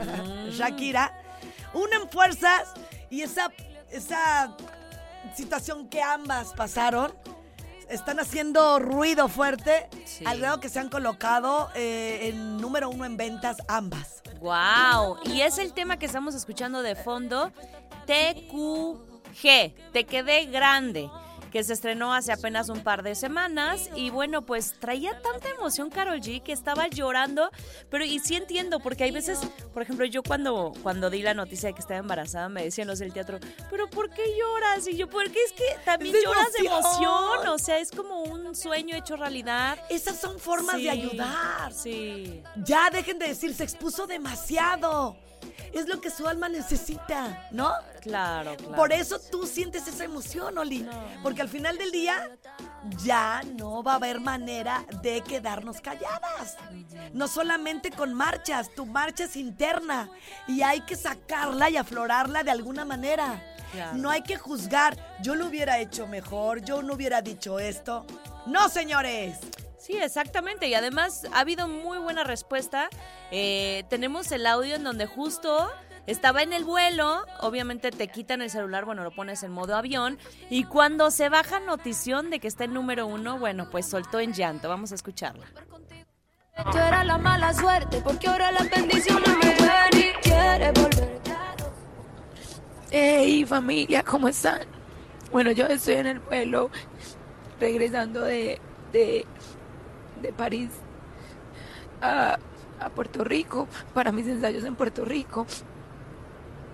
[0.50, 1.23] Shakira,
[1.74, 2.72] unen fuerzas
[3.10, 3.50] y esa,
[3.90, 4.56] esa
[5.34, 7.12] situación que ambas pasaron
[7.88, 10.24] están haciendo ruido fuerte Sí.
[10.26, 14.22] al grado que se han colocado eh, en número uno en ventas ambas.
[14.40, 15.18] Wow.
[15.24, 17.52] Y es el tema que estamos escuchando de fondo,
[18.06, 21.10] TQG, Te quedé grande,
[21.54, 25.88] que se estrenó hace apenas un par de semanas y bueno, pues traía tanta emoción
[25.88, 27.48] Carol G que estaba llorando,
[27.90, 29.38] pero y sí entiendo porque hay veces,
[29.72, 32.98] por ejemplo, yo cuando cuando di la noticia de que estaba embarazada me decían los
[32.98, 33.38] del teatro,
[33.70, 37.02] "¿Pero por qué lloras?" Y yo, "Porque es que también Es lloras de emoción.
[37.04, 41.72] emoción, o sea, es como un sueño hecho realidad." Esas son formas Sí, de ayudar.
[41.72, 42.42] Sí.
[42.64, 45.16] Ya dejen de decir, se expuso demasiado.
[45.72, 47.72] Es lo que su alma necesita, ¿no?
[48.00, 48.74] Claro, claro.
[48.74, 50.88] Por eso tú sientes esa emoción, Oli.
[51.22, 52.30] Porque al final del día
[53.02, 56.56] ya no va a haber manera de quedarnos calladas.
[57.12, 60.10] No solamente con marchas, tu marcha es interna
[60.46, 63.42] y hay que sacarla y aflorarla de alguna manera.
[63.72, 63.96] Claro.
[63.96, 68.06] No hay que juzgar, yo lo hubiera hecho mejor, yo no hubiera dicho esto.
[68.46, 69.38] No, señores.
[69.84, 70.66] Sí, exactamente.
[70.66, 72.88] Y además ha habido muy buena respuesta.
[73.30, 75.70] Eh, tenemos el audio en donde justo
[76.06, 80.18] estaba en el vuelo, obviamente te quitan el celular, bueno, lo pones en modo avión,
[80.48, 84.32] y cuando se baja notición de que está en número uno, bueno, pues soltó en
[84.32, 84.70] llanto.
[84.70, 85.46] Vamos a escucharla.
[86.72, 91.20] Tú eras la mala suerte, porque ahora las bendiciones me ven y quiere volver.
[92.90, 94.62] Hey familia, ¿cómo están?
[95.30, 96.70] Bueno, yo estoy en el vuelo
[97.60, 98.60] regresando de,
[98.92, 99.26] de,
[100.24, 100.70] de París
[102.00, 102.38] a,
[102.80, 105.46] a Puerto Rico para mis ensayos en Puerto Rico.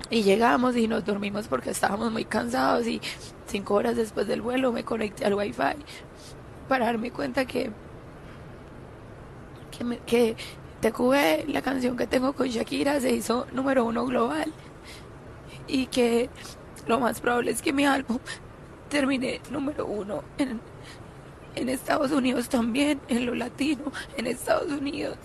[0.08, 3.00] Y llegamos y nos dormimos porque estábamos muy cansados y
[3.46, 5.76] cinco horas después del vuelo me conecté al wifi
[6.68, 7.70] para darme cuenta que
[9.70, 10.36] que, que
[10.80, 14.52] TQV, la canción que tengo con Shakira, se hizo número uno global
[15.68, 16.28] y que
[16.86, 18.18] lo más probable es que mi álbum
[18.88, 20.60] termine número uno en,
[21.54, 25.16] en Estados Unidos también, en lo latino, en Estados Unidos.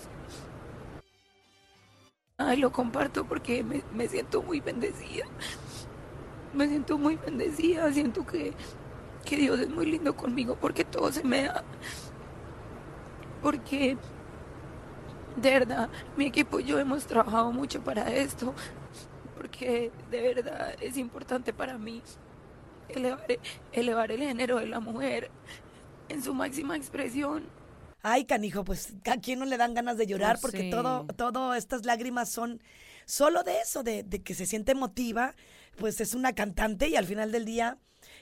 [2.38, 5.24] Ay, lo comparto porque me, siento muy bendecida.
[6.52, 8.52] Me siento muy bendecida, siento que,
[9.24, 11.64] que Dios es muy lindo conmigo porque todo se me da.
[13.42, 13.96] Porque
[15.36, 18.54] de verdad, mi equipo y yo hemos trabajado mucho para esto,
[19.36, 22.02] porque de verdad es importante para mí
[22.88, 23.26] elevar,
[23.72, 25.30] elevar el género de la mujer
[26.08, 27.52] en su máxima expresión.
[28.02, 30.70] Ay, canijo, pues a quién no le dan ganas de llorar Pues porque sí.
[30.70, 32.62] todo, todo estas lágrimas son
[33.04, 35.34] solo de eso, de, de que se siente emotiva,
[35.76, 37.78] pues es una cantante y al final del día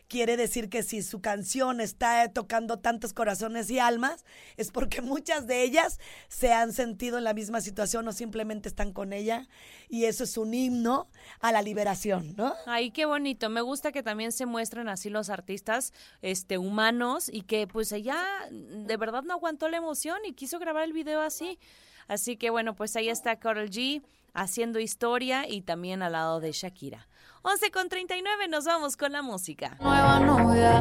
[0.08, 4.24] quiere decir que si su canción está tocando tantos corazones y almas,
[4.56, 5.98] es porque muchas de ellas
[6.28, 9.48] se han sentido en la misma situación o simplemente están con ella
[9.88, 11.08] y eso es un himno
[11.40, 12.54] a la liberación, ¿no?
[12.66, 13.48] Ay, qué bonito.
[13.50, 15.92] Me gusta que también se muestren así los artistas
[16.22, 18.16] este humanos y que pues ella
[18.50, 21.58] de verdad no aguantó la emoción y quiso grabar el video así.
[22.06, 24.02] Así que bueno, pues ahí está Carol G
[24.34, 27.08] haciendo historia y también al lado de Shakira.
[27.46, 29.76] 11 con 39 nos vamos con la música.
[29.78, 30.80] Nueva novia,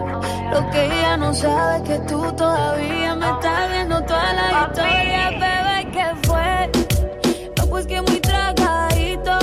[0.49, 5.29] lo que ella no sabe es que tú todavía me estás viendo toda la historia,
[5.31, 7.51] bebé, ¿qué fue?
[7.57, 9.39] No, pues que muy tragadito,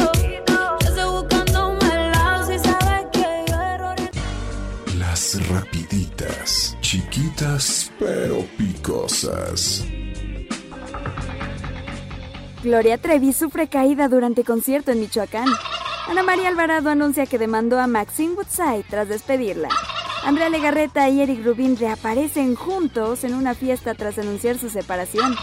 [0.49, 4.11] yo estoy buscándome el lado, si sabes que yo errores
[4.99, 9.85] Las rapiditas, chiquitas pero picosas.
[12.63, 15.49] Gloria Trevi sufre caída durante concierto en Michoacán.
[16.11, 19.69] Ana María Alvarado anuncia que demandó a Maxine Woodside tras despedirla.
[20.25, 25.37] Andrea Legarreta y Eric Rubin reaparecen juntos en una fiesta tras anunciar su separación.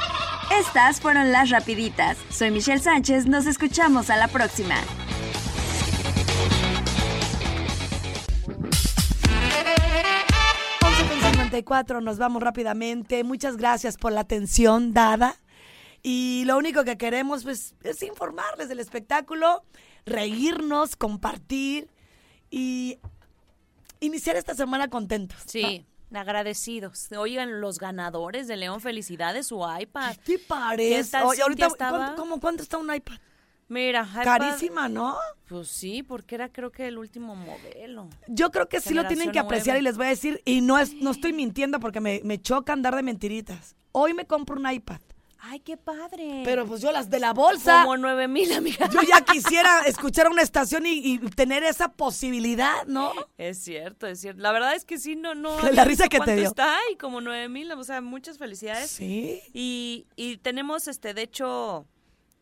[0.59, 2.17] Estas fueron las rapiditas.
[2.29, 4.75] Soy Michelle Sánchez, nos escuchamos a la próxima.
[11.31, 13.23] 54, nos vamos rápidamente.
[13.23, 15.37] Muchas gracias por la atención dada.
[16.03, 19.63] Y lo único que queremos pues, es informarles del espectáculo,
[20.07, 21.89] reírnos, compartir
[22.49, 22.97] y
[23.99, 25.37] iniciar esta semana contentos.
[25.45, 27.09] Sí, agradecidos.
[27.17, 30.15] Oigan, los ganadores de León, felicidades, su iPad.
[30.25, 31.17] ¿Qué parece?
[31.17, 31.97] ¿Qué Oye, ahorita, estaba?
[31.97, 33.17] ¿cuánto, cómo- cuánto está un iPad?
[33.69, 35.17] Mira, iPad- Carísima, ¿no?
[35.49, 38.07] Pues sí, porque era creo que el último modelo.
[38.27, 40.79] Yo creo que sí lo tienen que apreciar y les voy a decir, y no
[40.79, 43.75] es, no estoy mintiendo porque me, me choca andar de mentiritas.
[43.91, 45.01] Hoy me compro un iPad.
[45.39, 46.41] Ay, qué padre.
[46.43, 47.83] Pero pues yo las de la bolsa.
[47.83, 48.89] Como nueve mil, amiga.
[48.89, 53.11] Yo ya quisiera escuchar una estación y, y tener esa posibilidad, ¿no?
[53.37, 54.41] Es cierto, es cierto.
[54.41, 55.59] La verdad es que sí, no, no.
[55.71, 56.47] La risa que te dio.
[56.47, 58.89] está y como nueve mil, o sea, muchas felicidades.
[58.89, 59.41] Sí.
[59.53, 61.85] Y, y tenemos, este, de hecho,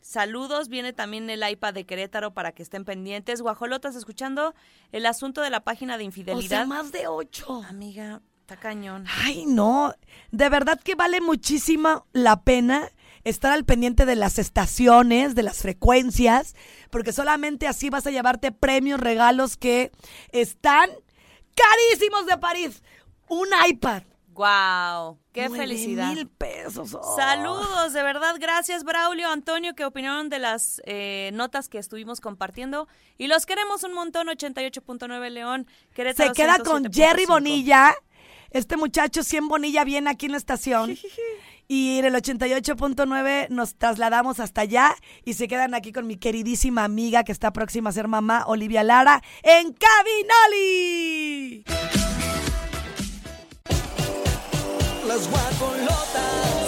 [0.01, 0.69] saludos.
[0.69, 3.41] Viene también el iPad de Querétaro para que estén pendientes.
[3.41, 4.53] Guajolotas, escuchando
[4.91, 6.47] el asunto de la página de O infidelidad.
[6.59, 7.63] sea, más de ocho.
[7.67, 9.05] Amiga, Está cañón.
[9.23, 9.95] Ay, no.
[10.29, 12.91] De verdad que vale muchísimo la pena
[13.23, 16.53] estar al pendiente de las estaciones, de las frecuencias,
[16.91, 19.91] porque solamente así vas a llevarte premios, regalos que
[20.29, 20.91] están
[21.55, 22.83] carísimos de París.
[23.29, 24.03] Un iPad.
[24.27, 26.13] Wow, qué felicidad.
[26.13, 26.93] mil pesos.
[26.93, 27.15] oh.
[27.15, 32.87] Saludos, de verdad, gracias Braulio, Antonio, que opinaron de las eh, notas que estuvimos compartiendo.
[33.17, 35.65] Y los queremos un montón, 88.9 León,
[35.95, 36.93] Querétaro Se queda con 107.5.
[36.93, 37.95] Jerry Bonilla.
[38.55, 40.97] Este muchacho 100 Bonilla viene aquí en la estación.
[41.67, 46.83] Y en el 88.9 nos trasladamos hasta allá y se quedan aquí con mi queridísima
[46.83, 51.63] amiga que está próxima a ser mamá, Olivia Lara, en Cabinoli.
[55.07, 56.64] Las guacolotas.